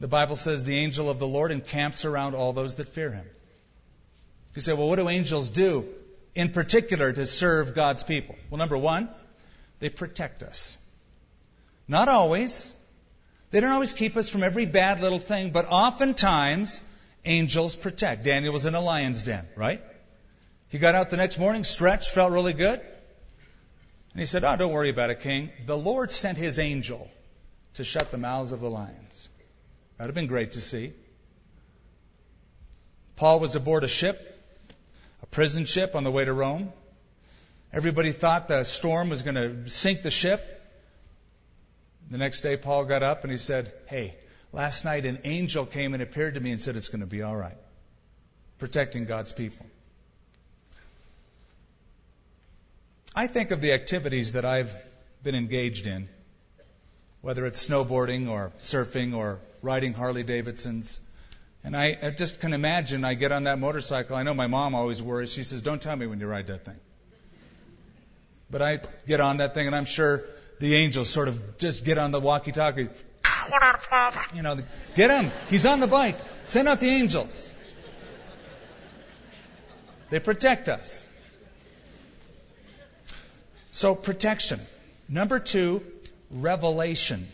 The 0.00 0.08
Bible 0.08 0.36
says 0.36 0.64
the 0.64 0.78
angel 0.78 1.10
of 1.10 1.18
the 1.18 1.26
Lord 1.26 1.52
encamps 1.52 2.06
around 2.06 2.34
all 2.34 2.54
those 2.54 2.76
that 2.76 2.88
fear 2.88 3.10
him. 3.10 3.26
You 4.54 4.62
say, 4.62 4.72
well, 4.72 4.88
what 4.88 4.96
do 4.96 5.10
angels 5.10 5.50
do 5.50 5.86
in 6.34 6.52
particular 6.52 7.12
to 7.12 7.26
serve 7.26 7.74
God's 7.74 8.02
people? 8.02 8.36
Well, 8.48 8.56
number 8.56 8.78
one, 8.78 9.10
they 9.78 9.90
protect 9.90 10.42
us. 10.42 10.78
Not 11.86 12.08
always. 12.08 12.74
They 13.50 13.60
don't 13.60 13.72
always 13.72 13.92
keep 13.92 14.16
us 14.16 14.30
from 14.30 14.42
every 14.42 14.64
bad 14.64 15.02
little 15.02 15.18
thing, 15.18 15.50
but 15.50 15.66
oftentimes 15.68 16.80
angels 17.26 17.76
protect. 17.76 18.24
Daniel 18.24 18.54
was 18.54 18.64
in 18.64 18.74
a 18.74 18.80
lion's 18.80 19.22
den, 19.22 19.46
right? 19.54 19.82
He 20.68 20.78
got 20.78 20.94
out 20.94 21.10
the 21.10 21.16
next 21.16 21.38
morning, 21.38 21.64
stretched, 21.64 22.10
felt 22.10 22.32
really 22.32 22.52
good. 22.52 22.80
And 22.80 24.20
he 24.20 24.26
said, 24.26 24.44
Oh, 24.44 24.56
don't 24.56 24.72
worry 24.72 24.90
about 24.90 25.10
it, 25.10 25.20
King. 25.20 25.50
The 25.66 25.76
Lord 25.76 26.10
sent 26.10 26.38
his 26.38 26.58
angel 26.58 27.10
to 27.74 27.84
shut 27.84 28.10
the 28.10 28.18
mouths 28.18 28.52
of 28.52 28.60
the 28.60 28.70
lions. 28.70 29.28
That 29.96 30.04
would 30.04 30.08
have 30.08 30.14
been 30.14 30.26
great 30.26 30.52
to 30.52 30.60
see. 30.60 30.92
Paul 33.16 33.40
was 33.40 33.56
aboard 33.56 33.84
a 33.84 33.88
ship, 33.88 34.18
a 35.22 35.26
prison 35.26 35.64
ship 35.64 35.94
on 35.94 36.04
the 36.04 36.10
way 36.10 36.24
to 36.24 36.32
Rome. 36.32 36.72
Everybody 37.72 38.12
thought 38.12 38.48
the 38.48 38.64
storm 38.64 39.08
was 39.08 39.22
going 39.22 39.34
to 39.34 39.68
sink 39.68 40.02
the 40.02 40.10
ship. 40.10 40.40
The 42.10 42.18
next 42.18 42.40
day, 42.40 42.56
Paul 42.56 42.84
got 42.84 43.02
up 43.02 43.22
and 43.22 43.30
he 43.30 43.38
said, 43.38 43.72
Hey, 43.86 44.14
last 44.52 44.84
night 44.84 45.06
an 45.06 45.20
angel 45.24 45.66
came 45.66 45.94
and 45.94 46.02
appeared 46.02 46.34
to 46.34 46.40
me 46.40 46.52
and 46.52 46.60
said 46.60 46.76
it's 46.76 46.88
going 46.88 47.00
to 47.00 47.06
be 47.06 47.22
all 47.22 47.36
right. 47.36 47.56
Protecting 48.58 49.04
God's 49.04 49.32
people. 49.32 49.66
I 53.18 53.26
think 53.28 53.50
of 53.50 53.62
the 53.62 53.72
activities 53.72 54.32
that 54.32 54.44
I've 54.44 54.76
been 55.22 55.34
engaged 55.34 55.86
in, 55.86 56.06
whether 57.22 57.46
it's 57.46 57.66
snowboarding 57.66 58.28
or 58.28 58.52
surfing 58.58 59.16
or 59.16 59.40
riding 59.62 59.94
Harley 59.94 60.22
Davidsons. 60.22 61.00
And 61.64 61.74
I, 61.74 62.10
just 62.10 62.40
can 62.40 62.52
imagine 62.52 63.06
I 63.06 63.14
get 63.14 63.32
on 63.32 63.44
that 63.44 63.58
motorcycle. 63.58 64.16
I 64.16 64.22
know 64.22 64.34
my 64.34 64.48
mom 64.48 64.74
always 64.74 65.02
worries. 65.02 65.32
She 65.32 65.44
says, 65.44 65.62
Don't 65.62 65.80
tell 65.80 65.96
me 65.96 66.06
when 66.06 66.20
you 66.20 66.26
ride 66.26 66.48
that 66.48 66.66
thing. 66.66 66.76
But 68.50 68.60
I 68.60 68.80
get 69.06 69.20
on 69.20 69.38
that 69.38 69.54
thing, 69.54 69.66
and 69.66 69.74
I'm 69.74 69.86
sure 69.86 70.22
the 70.60 70.76
angels 70.76 71.08
sort 71.08 71.28
of 71.28 71.56
just 71.56 71.86
get 71.86 71.96
on 71.96 72.12
the 72.12 72.20
walkie 72.20 72.52
talkie. 72.52 72.90
You 74.34 74.42
know, 74.42 74.58
get 74.94 75.10
him. 75.10 75.32
He's 75.48 75.64
on 75.64 75.80
the 75.80 75.86
bike. 75.86 76.16
Send 76.44 76.68
out 76.68 76.80
the 76.80 76.90
angels. 76.90 77.54
They 80.10 80.20
protect 80.20 80.68
us. 80.68 81.05
So, 83.76 83.94
protection. 83.94 84.58
Number 85.06 85.38
two, 85.38 85.82
revelation. 86.30 87.26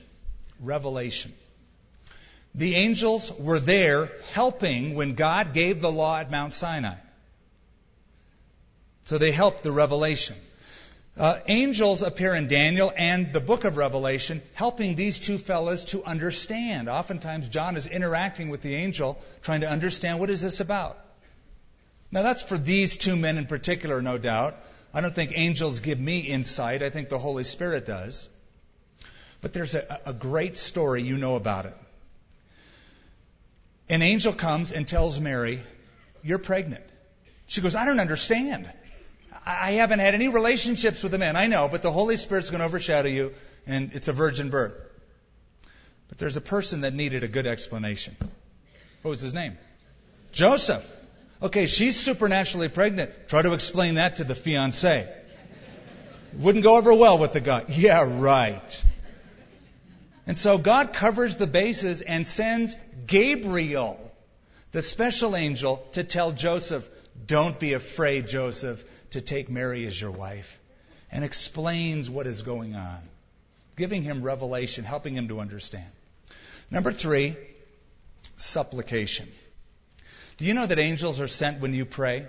Revelation. 0.58 1.32
The 2.56 2.74
angels 2.74 3.30
were 3.38 3.60
there 3.60 4.10
helping 4.32 4.96
when 4.96 5.14
God 5.14 5.54
gave 5.54 5.80
the 5.80 5.92
law 5.92 6.18
at 6.18 6.32
Mount 6.32 6.52
Sinai. 6.52 6.96
So 9.04 9.18
they 9.18 9.30
helped 9.30 9.62
the 9.62 9.70
revelation. 9.70 10.34
Uh, 11.16 11.38
angels 11.46 12.02
appear 12.02 12.34
in 12.34 12.48
Daniel 12.48 12.92
and 12.96 13.32
the 13.32 13.40
book 13.40 13.62
of 13.62 13.76
Revelation, 13.76 14.42
helping 14.54 14.96
these 14.96 15.20
two 15.20 15.38
fellows 15.38 15.84
to 15.92 16.02
understand. 16.02 16.88
Oftentimes, 16.88 17.50
John 17.50 17.76
is 17.76 17.86
interacting 17.86 18.48
with 18.48 18.62
the 18.62 18.74
angel, 18.74 19.22
trying 19.42 19.60
to 19.60 19.70
understand 19.70 20.18
what 20.18 20.28
is 20.28 20.42
this 20.42 20.58
about. 20.58 20.98
Now, 22.10 22.22
that's 22.22 22.42
for 22.42 22.58
these 22.58 22.96
two 22.96 23.14
men 23.14 23.38
in 23.38 23.46
particular, 23.46 24.02
no 24.02 24.18
doubt. 24.18 24.56
I 24.94 25.00
don't 25.00 25.14
think 25.14 25.32
angels 25.34 25.80
give 25.80 25.98
me 25.98 26.20
insight. 26.20 26.82
I 26.82 26.90
think 26.90 27.08
the 27.08 27.18
Holy 27.18 27.44
Spirit 27.44 27.86
does. 27.86 28.28
But 29.40 29.52
there's 29.52 29.74
a, 29.74 30.00
a 30.06 30.12
great 30.12 30.56
story, 30.56 31.02
you 31.02 31.16
know 31.16 31.36
about 31.36 31.66
it. 31.66 31.76
An 33.88 34.02
angel 34.02 34.32
comes 34.32 34.72
and 34.72 34.86
tells 34.86 35.20
Mary, 35.20 35.62
You're 36.22 36.38
pregnant. 36.38 36.84
She 37.46 37.60
goes, 37.60 37.74
I 37.74 37.84
don't 37.84 38.00
understand. 38.00 38.70
I 39.44 39.72
haven't 39.72 39.98
had 39.98 40.14
any 40.14 40.28
relationships 40.28 41.02
with 41.02 41.12
a 41.14 41.18
man. 41.18 41.36
I 41.36 41.48
know, 41.48 41.68
but 41.68 41.82
the 41.82 41.90
Holy 41.90 42.16
Spirit's 42.16 42.50
going 42.50 42.60
to 42.60 42.66
overshadow 42.66 43.08
you, 43.08 43.34
and 43.66 43.92
it's 43.92 44.08
a 44.08 44.12
virgin 44.12 44.50
birth. 44.50 44.74
But 46.08 46.18
there's 46.18 46.36
a 46.36 46.40
person 46.40 46.82
that 46.82 46.94
needed 46.94 47.24
a 47.24 47.28
good 47.28 47.46
explanation. 47.46 48.16
What 49.02 49.10
was 49.10 49.20
his 49.20 49.34
name? 49.34 49.58
Joseph. 50.32 50.88
Okay, 51.42 51.66
she's 51.66 51.98
supernaturally 51.98 52.68
pregnant. 52.68 53.10
Try 53.28 53.42
to 53.42 53.52
explain 53.52 53.96
that 53.96 54.16
to 54.16 54.24
the 54.24 54.34
fiance. 54.34 55.12
Wouldn't 56.34 56.62
go 56.62 56.76
over 56.76 56.94
well 56.94 57.18
with 57.18 57.32
the 57.32 57.40
guy. 57.40 57.64
Yeah, 57.68 58.08
right. 58.08 58.84
And 60.26 60.38
so 60.38 60.56
God 60.56 60.92
covers 60.92 61.34
the 61.36 61.48
bases 61.48 62.00
and 62.00 62.28
sends 62.28 62.76
Gabriel, 63.06 63.98
the 64.70 64.82
special 64.82 65.34
angel, 65.34 65.84
to 65.92 66.04
tell 66.04 66.30
Joseph, 66.30 66.88
don't 67.26 67.58
be 67.58 67.72
afraid, 67.72 68.28
Joseph 68.28 68.84
to 69.10 69.20
take 69.20 69.50
Mary 69.50 69.86
as 69.86 70.00
your 70.00 70.10
wife 70.10 70.58
and 71.10 71.24
explains 71.24 72.08
what 72.08 72.26
is 72.26 72.42
going 72.42 72.74
on, 72.74 72.98
giving 73.76 74.02
him 74.02 74.22
revelation, 74.22 74.84
helping 74.84 75.14
him 75.14 75.28
to 75.28 75.40
understand. 75.40 75.90
Number 76.70 76.92
three, 76.92 77.36
supplication. 78.36 79.28
Do 80.42 80.48
you 80.48 80.54
know 80.54 80.66
that 80.66 80.80
angels 80.80 81.20
are 81.20 81.28
sent 81.28 81.60
when 81.60 81.72
you 81.72 81.84
pray? 81.84 82.26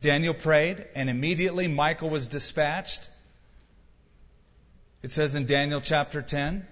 Daniel 0.00 0.32
prayed, 0.32 0.86
and 0.94 1.10
immediately 1.10 1.66
Michael 1.66 2.08
was 2.08 2.28
dispatched. 2.28 3.08
It 5.02 5.10
says 5.10 5.34
in 5.34 5.46
Daniel 5.46 5.80
chapter 5.80 6.22
10. 6.22 6.64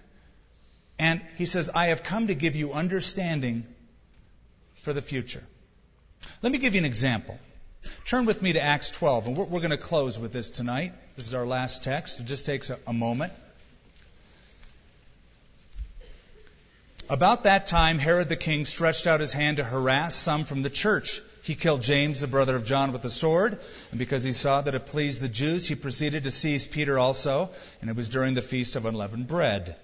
And 1.01 1.21
he 1.39 1.47
says, 1.47 1.71
I 1.75 1.87
have 1.87 2.05
come 2.05 2.29
to 2.29 2.37
give 2.37 2.55
you 2.55 2.73
understanding 2.73 3.67
for 4.75 4.93
the 4.93 5.03
future. 5.03 5.43
Let 6.41 6.53
me 6.53 6.59
give 6.59 6.75
you 6.75 6.79
an 6.79 6.85
example. 6.85 7.37
Turn 8.05 8.27
with 8.27 8.43
me 8.43 8.53
to 8.53 8.61
Acts 8.61 8.93
12, 8.93 9.27
and 9.27 9.37
we're, 9.37 9.47
we're 9.47 9.59
going 9.59 9.71
to 9.73 9.77
close 9.77 10.21
with 10.21 10.33
this 10.33 10.51
tonight. 10.51 10.93
This 11.17 11.27
is 11.27 11.35
our 11.35 11.47
last 11.47 11.83
text. 11.83 12.21
It 12.21 12.27
just 12.27 12.47
takes 12.47 12.71
a, 12.71 12.79
a 12.87 12.93
moment. 12.93 13.33
About 17.11 17.43
that 17.43 17.67
time, 17.67 17.99
Herod 17.99 18.29
the 18.29 18.37
king 18.37 18.65
stretched 18.65 19.09
out 19.09 19.19
his 19.19 19.33
hand 19.33 19.57
to 19.57 19.65
harass 19.65 20.15
some 20.15 20.45
from 20.45 20.63
the 20.63 20.71
church. 20.71 21.21
He 21.43 21.57
killed 21.57 21.83
James, 21.83 22.21
the 22.21 22.29
brother 22.29 22.55
of 22.55 22.65
John, 22.65 22.93
with 22.93 23.05
a 23.05 23.11
sword, 23.11 23.59
and 23.91 23.99
because 23.99 24.23
he 24.23 24.33
saw 24.33 24.61
that 24.61 24.77
it 24.77 24.87
pleased 24.87 25.21
the 25.21 25.29
Jews, 25.29 25.67
he 25.67 25.75
proceeded 25.75 26.23
to 26.23 26.31
seize 26.31 26.69
Peter 26.69 27.01
also, 27.01 27.51
and 27.81 27.91
it 27.91 27.97
was 27.97 28.09
during 28.09 28.35
the 28.35 28.43
feast 28.43 28.77
of 28.77 28.87
unleavened 28.87 29.27
bread. 29.27 29.75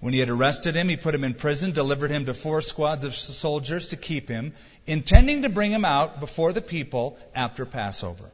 When 0.00 0.14
he 0.14 0.20
had 0.20 0.30
arrested 0.30 0.74
him, 0.74 0.88
he 0.88 0.96
put 0.96 1.14
him 1.14 1.22
in 1.22 1.34
prison, 1.34 1.72
delivered 1.72 2.10
him 2.10 2.24
to 2.24 2.32
four 2.32 2.62
squads 2.62 3.04
of 3.04 3.14
soldiers 3.14 3.88
to 3.88 3.96
keep 3.96 4.30
him, 4.30 4.54
intending 4.86 5.42
to 5.42 5.50
bring 5.50 5.72
him 5.72 5.84
out 5.84 6.18
before 6.18 6.54
the 6.54 6.62
people 6.62 7.18
after 7.34 7.66
Passover. 7.66 8.30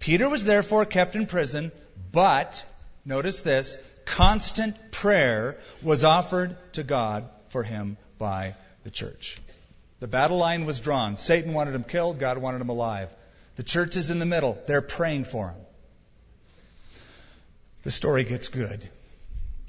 Peter 0.00 0.28
was 0.28 0.44
therefore 0.44 0.84
kept 0.84 1.16
in 1.16 1.24
prison, 1.24 1.72
but, 2.12 2.62
notice 3.06 3.40
this, 3.40 3.78
constant 4.04 4.92
prayer 4.92 5.56
was 5.80 6.04
offered 6.04 6.58
to 6.74 6.82
God 6.82 7.26
for 7.50 7.62
him 7.62 7.96
by 8.18 8.54
the 8.84 8.90
church. 8.90 9.38
The 10.00 10.08
battle 10.08 10.38
line 10.38 10.64
was 10.64 10.80
drawn. 10.80 11.16
Satan 11.16 11.52
wanted 11.52 11.74
him 11.74 11.84
killed, 11.84 12.18
God 12.18 12.38
wanted 12.38 12.60
him 12.60 12.70
alive. 12.70 13.10
The 13.56 13.62
church 13.62 13.96
is 13.96 14.10
in 14.10 14.18
the 14.18 14.26
middle. 14.26 14.58
They're 14.66 14.80
praying 14.80 15.24
for 15.24 15.48
him. 15.48 15.60
The 17.82 17.90
story 17.90 18.24
gets 18.24 18.48
good. 18.48 18.88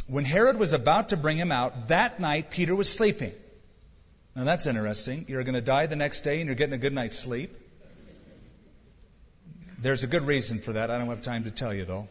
When 0.07 0.25
Herod 0.25 0.57
was 0.57 0.73
about 0.73 1.09
to 1.09 1.17
bring 1.17 1.37
him 1.37 1.51
out, 1.51 1.89
that 1.89 2.19
night 2.19 2.51
Peter 2.51 2.75
was 2.75 2.89
sleeping. 2.89 3.33
Now 4.35 4.45
that's 4.45 4.65
interesting. 4.65 5.25
You're 5.27 5.43
going 5.43 5.55
to 5.55 5.61
die 5.61 5.87
the 5.87 5.95
next 5.95 6.21
day 6.21 6.39
and 6.39 6.47
you're 6.47 6.55
getting 6.55 6.73
a 6.73 6.77
good 6.77 6.93
night's 6.93 7.17
sleep. 7.17 7.51
There's 9.79 10.03
a 10.03 10.07
good 10.07 10.23
reason 10.23 10.59
for 10.59 10.73
that. 10.73 10.91
I 10.91 10.97
don't 10.97 11.07
have 11.07 11.23
time 11.23 11.45
to 11.45 11.51
tell 11.51 11.73
you, 11.73 11.85
though. 11.85 12.07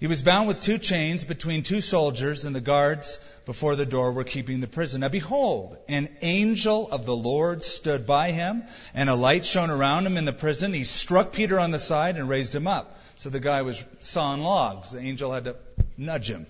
He 0.00 0.06
was 0.06 0.22
bound 0.22 0.48
with 0.48 0.62
two 0.62 0.78
chains 0.78 1.24
between 1.24 1.62
two 1.62 1.82
soldiers, 1.82 2.46
and 2.46 2.56
the 2.56 2.62
guards 2.62 3.20
before 3.44 3.76
the 3.76 3.84
door 3.84 4.12
were 4.12 4.24
keeping 4.24 4.60
the 4.60 4.66
prison. 4.66 5.02
Now 5.02 5.10
behold, 5.10 5.76
an 5.88 6.08
angel 6.22 6.88
of 6.90 7.04
the 7.04 7.14
Lord 7.14 7.62
stood 7.62 8.06
by 8.06 8.30
him, 8.30 8.62
and 8.94 9.10
a 9.10 9.14
light 9.14 9.44
shone 9.44 9.68
around 9.68 10.06
him 10.06 10.16
in 10.16 10.24
the 10.24 10.32
prison. 10.32 10.72
He 10.72 10.84
struck 10.84 11.34
Peter 11.34 11.60
on 11.60 11.70
the 11.70 11.78
side 11.78 12.16
and 12.16 12.30
raised 12.30 12.54
him 12.54 12.66
up. 12.66 12.98
So 13.18 13.28
the 13.28 13.40
guy 13.40 13.60
was 13.60 13.84
sawing 13.98 14.42
logs. 14.42 14.92
The 14.92 15.00
angel 15.00 15.34
had 15.34 15.44
to 15.44 15.56
nudge 15.98 16.30
him. 16.30 16.46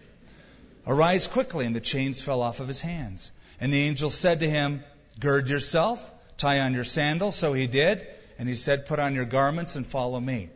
Arise 0.87 1.27
quickly, 1.27 1.67
and 1.67 1.75
the 1.75 1.81
chains 1.81 2.23
fell 2.23 2.43
off 2.43 2.61
of 2.61 2.69
his 2.69 2.81
hands. 2.81 3.33
And 3.61 3.73
the 3.73 3.83
angel 3.83 4.11
said 4.11 4.41
to 4.41 4.49
him, 4.49 4.85
Gird 5.19 5.49
yourself, 5.49 5.99
tie 6.39 6.61
on 6.61 6.73
your 6.73 6.85
sandals. 6.85 7.35
So 7.35 7.53
he 7.53 7.67
did. 7.67 8.07
And 8.39 8.49
he 8.49 8.55
said, 8.55 8.87
Put 8.87 9.01
on 9.01 9.17
your 9.17 9.25
garments 9.25 9.75
and 9.75 9.85
follow 9.85 10.21
me. 10.21 10.51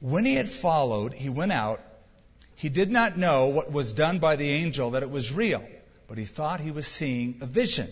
When 0.00 0.26
he 0.26 0.34
had 0.34 0.48
followed, 0.48 1.14
he 1.14 1.30
went 1.30 1.52
out. 1.52 1.80
He 2.58 2.68
did 2.68 2.90
not 2.90 3.16
know 3.16 3.46
what 3.46 3.70
was 3.70 3.92
done 3.92 4.18
by 4.18 4.34
the 4.34 4.50
angel, 4.50 4.90
that 4.90 5.04
it 5.04 5.10
was 5.10 5.32
real, 5.32 5.64
but 6.08 6.18
he 6.18 6.24
thought 6.24 6.58
he 6.58 6.72
was 6.72 6.88
seeing 6.88 7.38
a 7.40 7.46
vision. 7.46 7.86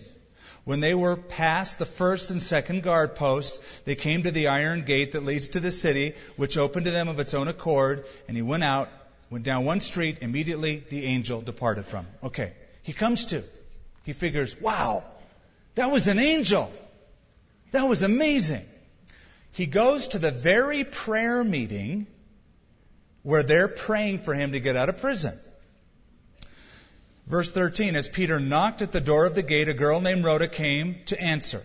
When 0.64 0.80
they 0.80 0.92
were 0.92 1.14
past 1.16 1.78
the 1.78 1.86
first 1.86 2.32
and 2.32 2.42
second 2.42 2.82
guard 2.82 3.14
posts, 3.14 3.60
they 3.84 3.94
came 3.94 4.24
to 4.24 4.32
the 4.32 4.48
iron 4.48 4.82
gate 4.82 5.12
that 5.12 5.24
leads 5.24 5.50
to 5.50 5.60
the 5.60 5.70
city, 5.70 6.14
which 6.34 6.58
opened 6.58 6.86
to 6.86 6.90
them 6.90 7.06
of 7.06 7.20
its 7.20 7.32
own 7.32 7.46
accord, 7.46 8.06
and 8.26 8.36
he 8.36 8.42
went 8.42 8.64
out 8.64 8.88
went 9.30 9.44
down 9.44 9.64
one 9.64 9.78
street, 9.78 10.18
immediately 10.20 10.82
the 10.90 11.04
angel 11.04 11.40
departed 11.40 11.84
from 11.84 12.04
him. 12.04 12.14
Okay. 12.24 12.52
He 12.82 12.92
comes 12.92 13.26
to. 13.26 13.44
He 14.02 14.12
figures, 14.12 14.60
wow, 14.60 15.04
that 15.76 15.92
was 15.92 16.08
an 16.08 16.18
angel. 16.18 16.72
That 17.70 17.84
was 17.88 18.02
amazing. 18.02 18.64
He 19.52 19.66
goes 19.66 20.08
to 20.08 20.18
the 20.18 20.32
very 20.32 20.82
prayer 20.82 21.44
meeting 21.44 22.08
where 23.26 23.42
they're 23.42 23.66
praying 23.66 24.20
for 24.20 24.34
him 24.34 24.52
to 24.52 24.60
get 24.60 24.76
out 24.76 24.88
of 24.88 24.98
prison. 24.98 25.36
Verse 27.26 27.50
13, 27.50 27.96
as 27.96 28.08
Peter 28.08 28.38
knocked 28.38 28.82
at 28.82 28.92
the 28.92 29.00
door 29.00 29.26
of 29.26 29.34
the 29.34 29.42
gate, 29.42 29.68
a 29.68 29.74
girl 29.74 30.00
named 30.00 30.24
Rhoda 30.24 30.46
came 30.46 30.94
to 31.06 31.20
answer. 31.20 31.60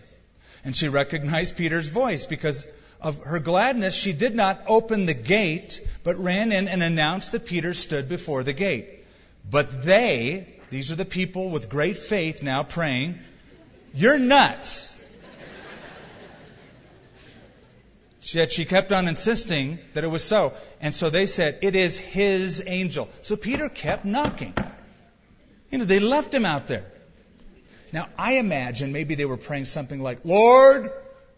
And 0.64 0.76
she 0.76 0.88
recognized 0.88 1.56
Peter's 1.56 1.88
voice 1.88 2.26
because 2.26 2.66
of 3.00 3.22
her 3.22 3.38
gladness, 3.38 3.94
she 3.94 4.12
did 4.12 4.34
not 4.34 4.60
open 4.66 5.06
the 5.06 5.14
gate, 5.14 5.80
but 6.02 6.18
ran 6.18 6.50
in 6.50 6.66
and 6.66 6.82
announced 6.82 7.30
that 7.30 7.46
Peter 7.46 7.74
stood 7.74 8.08
before 8.08 8.42
the 8.42 8.52
gate. 8.52 9.04
But 9.48 9.82
they, 9.82 10.48
these 10.70 10.90
are 10.90 10.96
the 10.96 11.04
people 11.04 11.48
with 11.48 11.68
great 11.68 11.96
faith 11.96 12.42
now 12.42 12.64
praying, 12.64 13.20
you're 13.94 14.18
nuts. 14.18 14.91
Yet 18.24 18.52
she 18.52 18.64
kept 18.64 18.92
on 18.92 19.08
insisting 19.08 19.78
that 19.94 20.04
it 20.04 20.08
was 20.08 20.22
so. 20.22 20.52
And 20.80 20.94
so 20.94 21.10
they 21.10 21.26
said, 21.26 21.58
It 21.62 21.74
is 21.74 21.98
his 21.98 22.62
angel. 22.66 23.08
So 23.22 23.36
Peter 23.36 23.68
kept 23.68 24.04
knocking. 24.04 24.54
You 25.70 25.78
know, 25.78 25.84
they 25.84 26.00
left 26.00 26.32
him 26.32 26.46
out 26.46 26.68
there. 26.68 26.84
Now, 27.92 28.08
I 28.16 28.34
imagine 28.34 28.92
maybe 28.92 29.16
they 29.16 29.24
were 29.24 29.36
praying 29.36 29.66
something 29.66 30.00
like, 30.00 30.24
Lord, 30.24 30.92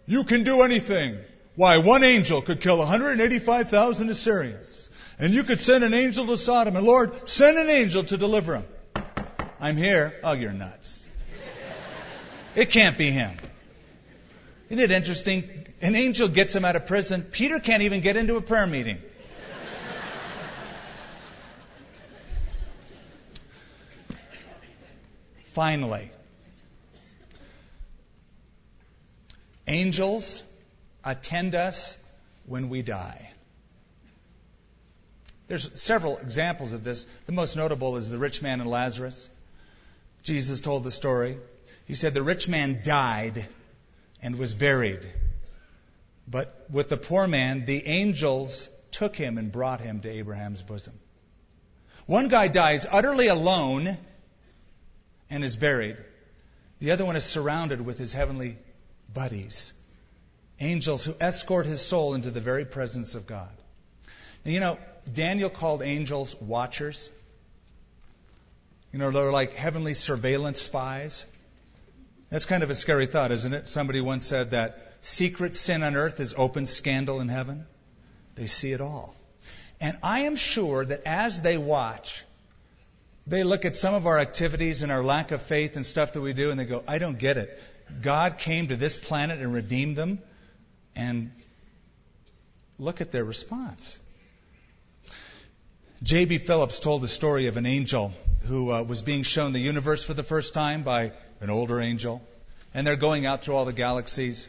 you 0.06 0.24
can 0.24 0.44
do 0.44 0.62
anything. 0.62 1.18
Why, 1.56 1.78
one 1.78 2.04
angel 2.04 2.42
could 2.42 2.60
kill 2.60 2.78
185,000 2.78 4.10
Assyrians. 4.10 4.90
And 5.18 5.32
you 5.32 5.44
could 5.44 5.60
send 5.60 5.84
an 5.84 5.94
angel 5.94 6.26
to 6.26 6.36
Sodom. 6.36 6.76
And 6.76 6.86
Lord, 6.86 7.28
send 7.28 7.56
an 7.56 7.70
angel 7.70 8.04
to 8.04 8.16
deliver 8.16 8.56
him. 8.56 8.64
I'm 9.60 9.76
here. 9.76 10.14
Oh, 10.22 10.32
you're 10.32 10.52
nuts. 10.52 11.08
It 12.54 12.70
can't 12.70 12.98
be 12.98 13.10
him. 13.10 13.36
Isn't 14.74 14.90
it 14.90 14.90
interesting? 14.90 15.48
An 15.82 15.94
angel 15.94 16.26
gets 16.26 16.52
him 16.52 16.64
out 16.64 16.74
of 16.74 16.88
prison. 16.88 17.22
Peter 17.22 17.60
can't 17.60 17.84
even 17.84 18.00
get 18.00 18.16
into 18.16 18.36
a 18.36 18.40
prayer 18.40 18.66
meeting. 18.66 18.98
Finally, 25.44 26.10
angels 29.68 30.42
attend 31.04 31.54
us 31.54 31.96
when 32.46 32.68
we 32.68 32.82
die. 32.82 33.30
There's 35.46 35.80
several 35.80 36.18
examples 36.18 36.72
of 36.72 36.82
this. 36.82 37.04
The 37.26 37.32
most 37.32 37.54
notable 37.56 37.94
is 37.94 38.10
the 38.10 38.18
rich 38.18 38.42
man 38.42 38.60
and 38.60 38.68
Lazarus. 38.68 39.30
Jesus 40.24 40.60
told 40.60 40.82
the 40.82 40.90
story. 40.90 41.36
He 41.86 41.94
said 41.94 42.12
the 42.12 42.24
rich 42.24 42.48
man 42.48 42.80
died 42.82 43.46
and 44.24 44.36
was 44.36 44.54
buried. 44.54 45.06
But 46.26 46.66
with 46.70 46.88
the 46.88 46.96
poor 46.96 47.28
man, 47.28 47.66
the 47.66 47.86
angels 47.86 48.70
took 48.90 49.14
him 49.14 49.36
and 49.36 49.52
brought 49.52 49.82
him 49.82 50.00
to 50.00 50.08
Abraham's 50.08 50.62
bosom. 50.62 50.94
One 52.06 52.28
guy 52.28 52.48
dies 52.48 52.86
utterly 52.90 53.28
alone 53.28 53.98
and 55.28 55.44
is 55.44 55.56
buried. 55.56 56.02
The 56.78 56.92
other 56.92 57.04
one 57.04 57.16
is 57.16 57.24
surrounded 57.24 57.82
with 57.82 57.98
his 57.98 58.14
heavenly 58.14 58.56
buddies, 59.12 59.74
angels 60.58 61.04
who 61.04 61.14
escort 61.20 61.66
his 61.66 61.82
soul 61.82 62.14
into 62.14 62.30
the 62.30 62.40
very 62.40 62.64
presence 62.64 63.14
of 63.14 63.26
God. 63.26 63.52
And 64.46 64.54
you 64.54 64.60
know, 64.60 64.78
Daniel 65.12 65.50
called 65.50 65.82
angels 65.82 66.34
watchers. 66.40 67.10
You 68.90 68.98
know, 68.98 69.10
they're 69.10 69.32
like 69.32 69.54
heavenly 69.54 69.92
surveillance 69.92 70.62
spies. 70.62 71.26
That's 72.30 72.46
kind 72.46 72.62
of 72.62 72.70
a 72.70 72.74
scary 72.74 73.06
thought, 73.06 73.30
isn't 73.32 73.52
it? 73.52 73.68
Somebody 73.68 74.00
once 74.00 74.26
said 74.26 74.50
that 74.50 74.94
secret 75.00 75.54
sin 75.54 75.82
on 75.82 75.94
earth 75.94 76.20
is 76.20 76.34
open 76.36 76.66
scandal 76.66 77.20
in 77.20 77.28
heaven. 77.28 77.66
They 78.34 78.46
see 78.46 78.72
it 78.72 78.80
all. 78.80 79.14
And 79.80 79.98
I 80.02 80.20
am 80.20 80.36
sure 80.36 80.84
that 80.84 81.02
as 81.04 81.42
they 81.42 81.58
watch, 81.58 82.24
they 83.26 83.44
look 83.44 83.64
at 83.64 83.76
some 83.76 83.94
of 83.94 84.06
our 84.06 84.18
activities 84.18 84.82
and 84.82 84.90
our 84.90 85.02
lack 85.02 85.30
of 85.30 85.42
faith 85.42 85.76
and 85.76 85.84
stuff 85.84 86.12
that 86.12 86.20
we 86.20 86.32
do, 86.32 86.50
and 86.50 86.58
they 86.58 86.64
go, 86.64 86.82
I 86.86 86.98
don't 86.98 87.18
get 87.18 87.36
it. 87.36 87.62
God 88.02 88.38
came 88.38 88.68
to 88.68 88.76
this 88.76 88.96
planet 88.96 89.40
and 89.40 89.52
redeemed 89.52 89.96
them, 89.96 90.20
and 90.96 91.32
look 92.78 93.00
at 93.00 93.12
their 93.12 93.24
response. 93.24 93.98
J.B. 96.02 96.38
Phillips 96.38 96.80
told 96.80 97.02
the 97.02 97.08
story 97.08 97.46
of 97.46 97.56
an 97.56 97.66
angel 97.66 98.12
who 98.46 98.72
uh, 98.72 98.82
was 98.82 99.02
being 99.02 99.22
shown 99.22 99.52
the 99.52 99.60
universe 99.60 100.04
for 100.04 100.12
the 100.12 100.22
first 100.22 100.52
time 100.52 100.82
by 100.82 101.12
an 101.44 101.50
older 101.50 101.80
angel, 101.80 102.22
and 102.72 102.86
they're 102.86 102.96
going 102.96 103.26
out 103.26 103.44
through 103.44 103.54
all 103.54 103.66
the 103.66 103.72
galaxies. 103.72 104.48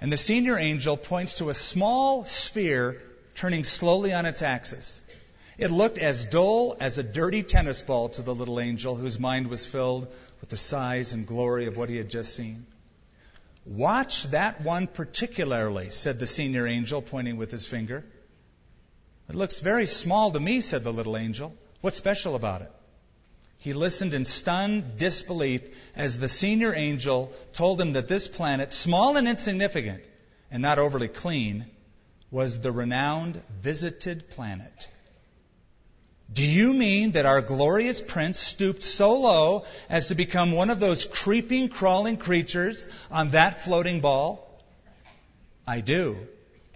And 0.00 0.12
the 0.12 0.16
senior 0.16 0.58
angel 0.58 0.96
points 0.96 1.36
to 1.36 1.48
a 1.48 1.54
small 1.54 2.24
sphere 2.24 3.00
turning 3.34 3.64
slowly 3.64 4.12
on 4.12 4.26
its 4.26 4.42
axis. 4.42 5.00
It 5.56 5.70
looked 5.70 5.98
as 5.98 6.26
dull 6.26 6.76
as 6.80 6.98
a 6.98 7.02
dirty 7.02 7.42
tennis 7.42 7.80
ball 7.80 8.10
to 8.10 8.22
the 8.22 8.34
little 8.34 8.60
angel 8.60 8.94
whose 8.94 9.18
mind 9.18 9.46
was 9.48 9.66
filled 9.66 10.06
with 10.40 10.50
the 10.50 10.56
size 10.56 11.12
and 11.14 11.26
glory 11.26 11.66
of 11.66 11.76
what 11.76 11.88
he 11.88 11.96
had 11.96 12.10
just 12.10 12.34
seen. 12.36 12.66
Watch 13.64 14.24
that 14.24 14.60
one 14.60 14.86
particularly, 14.86 15.90
said 15.90 16.18
the 16.18 16.26
senior 16.26 16.66
angel, 16.66 17.00
pointing 17.00 17.38
with 17.38 17.50
his 17.50 17.66
finger. 17.66 18.04
It 19.28 19.34
looks 19.34 19.60
very 19.60 19.86
small 19.86 20.30
to 20.32 20.40
me, 20.40 20.60
said 20.60 20.84
the 20.84 20.92
little 20.92 21.16
angel. 21.16 21.54
What's 21.80 21.96
special 21.96 22.34
about 22.34 22.60
it? 22.60 22.70
He 23.64 23.72
listened 23.72 24.12
in 24.12 24.26
stunned 24.26 24.98
disbelief 24.98 25.62
as 25.96 26.18
the 26.18 26.28
senior 26.28 26.74
angel 26.74 27.32
told 27.54 27.80
him 27.80 27.94
that 27.94 28.08
this 28.08 28.28
planet, 28.28 28.74
small 28.74 29.16
and 29.16 29.26
insignificant 29.26 30.02
and 30.50 30.60
not 30.60 30.78
overly 30.78 31.08
clean, 31.08 31.64
was 32.30 32.60
the 32.60 32.70
renowned 32.70 33.40
visited 33.62 34.28
planet. 34.28 34.88
Do 36.30 36.42
you 36.44 36.74
mean 36.74 37.12
that 37.12 37.24
our 37.24 37.40
glorious 37.40 38.02
prince 38.02 38.38
stooped 38.38 38.82
so 38.82 39.18
low 39.18 39.64
as 39.88 40.08
to 40.08 40.14
become 40.14 40.52
one 40.52 40.68
of 40.68 40.78
those 40.78 41.06
creeping, 41.06 41.70
crawling 41.70 42.18
creatures 42.18 42.86
on 43.10 43.30
that 43.30 43.62
floating 43.62 44.00
ball? 44.00 44.46
I 45.66 45.80
do. 45.80 46.18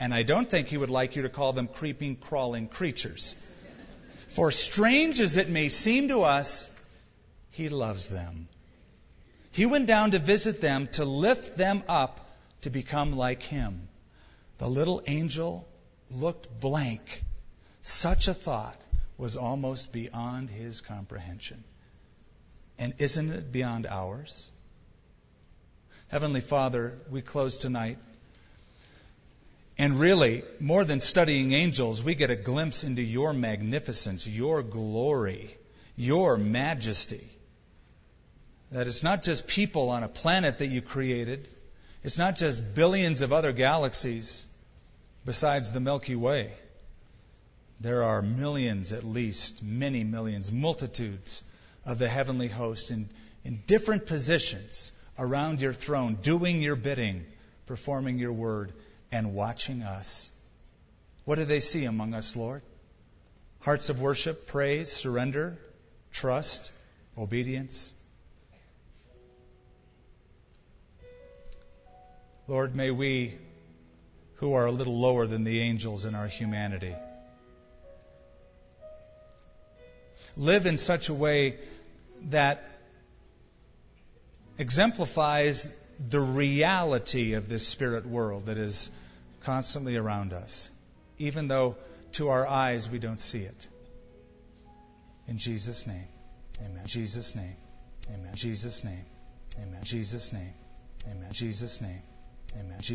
And 0.00 0.14
I 0.14 0.22
don't 0.22 0.48
think 0.48 0.68
he 0.68 0.78
would 0.78 0.88
like 0.88 1.16
you 1.16 1.22
to 1.24 1.28
call 1.28 1.52
them 1.52 1.68
creeping, 1.68 2.16
crawling 2.16 2.66
creatures. 2.66 3.36
For 4.28 4.50
strange 4.50 5.20
as 5.20 5.36
it 5.36 5.50
may 5.50 5.68
seem 5.68 6.08
to 6.08 6.22
us, 6.22 6.70
he 7.58 7.68
loves 7.68 8.08
them. 8.08 8.46
He 9.50 9.66
went 9.66 9.86
down 9.86 10.12
to 10.12 10.20
visit 10.20 10.60
them, 10.60 10.86
to 10.92 11.04
lift 11.04 11.58
them 11.58 11.82
up, 11.88 12.20
to 12.60 12.70
become 12.70 13.16
like 13.16 13.42
him. 13.42 13.88
The 14.58 14.68
little 14.68 15.02
angel 15.08 15.66
looked 16.08 16.60
blank. 16.60 17.24
Such 17.82 18.28
a 18.28 18.34
thought 18.34 18.80
was 19.16 19.36
almost 19.36 19.90
beyond 19.92 20.50
his 20.50 20.80
comprehension. 20.80 21.64
And 22.78 22.94
isn't 22.98 23.32
it 23.32 23.50
beyond 23.50 23.88
ours? 23.88 24.52
Heavenly 26.06 26.42
Father, 26.42 26.96
we 27.10 27.22
close 27.22 27.56
tonight. 27.56 27.98
And 29.76 29.98
really, 29.98 30.44
more 30.60 30.84
than 30.84 31.00
studying 31.00 31.50
angels, 31.50 32.04
we 32.04 32.14
get 32.14 32.30
a 32.30 32.36
glimpse 32.36 32.84
into 32.84 33.02
your 33.02 33.32
magnificence, 33.32 34.28
your 34.28 34.62
glory, 34.62 35.56
your 35.96 36.36
majesty. 36.36 37.28
That 38.72 38.86
it's 38.86 39.02
not 39.02 39.22
just 39.22 39.46
people 39.46 39.90
on 39.90 40.02
a 40.02 40.08
planet 40.08 40.58
that 40.58 40.66
you 40.66 40.82
created, 40.82 41.48
it's 42.04 42.18
not 42.18 42.36
just 42.36 42.74
billions 42.74 43.22
of 43.22 43.32
other 43.32 43.52
galaxies 43.52 44.46
besides 45.24 45.72
the 45.72 45.80
Milky 45.80 46.16
Way. 46.16 46.52
There 47.80 48.02
are 48.02 48.22
millions, 48.22 48.92
at 48.92 49.04
least, 49.04 49.62
many 49.62 50.04
millions, 50.04 50.50
multitudes 50.50 51.42
of 51.84 51.98
the 51.98 52.08
heavenly 52.08 52.48
host 52.48 52.90
in, 52.90 53.08
in 53.44 53.62
different 53.66 54.06
positions 54.06 54.92
around 55.18 55.60
your 55.60 55.72
throne, 55.72 56.18
doing 56.20 56.60
your 56.60 56.76
bidding, 56.76 57.24
performing 57.66 58.18
your 58.18 58.32
word, 58.32 58.72
and 59.12 59.34
watching 59.34 59.82
us. 59.82 60.30
What 61.24 61.36
do 61.36 61.44
they 61.44 61.60
see 61.60 61.84
among 61.84 62.14
us, 62.14 62.36
Lord? 62.36 62.62
Hearts 63.60 63.90
of 63.90 64.00
worship, 64.00 64.48
praise, 64.48 64.90
surrender, 64.90 65.58
trust, 66.12 66.72
obedience. 67.16 67.92
Lord, 72.48 72.74
may 72.74 72.90
we, 72.90 73.34
who 74.36 74.54
are 74.54 74.64
a 74.64 74.72
little 74.72 74.98
lower 74.98 75.26
than 75.26 75.44
the 75.44 75.60
angels 75.60 76.06
in 76.06 76.14
our 76.14 76.26
humanity, 76.26 76.94
live 80.34 80.64
in 80.64 80.78
such 80.78 81.10
a 81.10 81.14
way 81.14 81.56
that 82.30 82.64
exemplifies 84.56 85.70
the 86.08 86.20
reality 86.20 87.34
of 87.34 87.50
this 87.50 87.66
spirit 87.66 88.06
world 88.06 88.46
that 88.46 88.56
is 88.56 88.90
constantly 89.42 89.98
around 89.98 90.32
us, 90.32 90.70
even 91.18 91.48
though 91.48 91.76
to 92.12 92.30
our 92.30 92.46
eyes 92.46 92.88
we 92.88 92.98
don't 92.98 93.20
see 93.20 93.42
it. 93.42 93.66
In 95.26 95.36
Jesus' 95.36 95.86
name, 95.86 96.08
amen. 96.64 96.86
Jesus' 96.86 97.34
name, 97.34 97.56
amen. 98.08 98.34
Jesus' 98.34 98.84
name, 98.84 99.04
amen. 99.60 99.80
Jesus' 99.84 100.32
name, 100.32 100.54
amen. 101.10 101.32
Jesus' 101.32 101.82
name, 101.82 102.02
amen. 102.56 102.80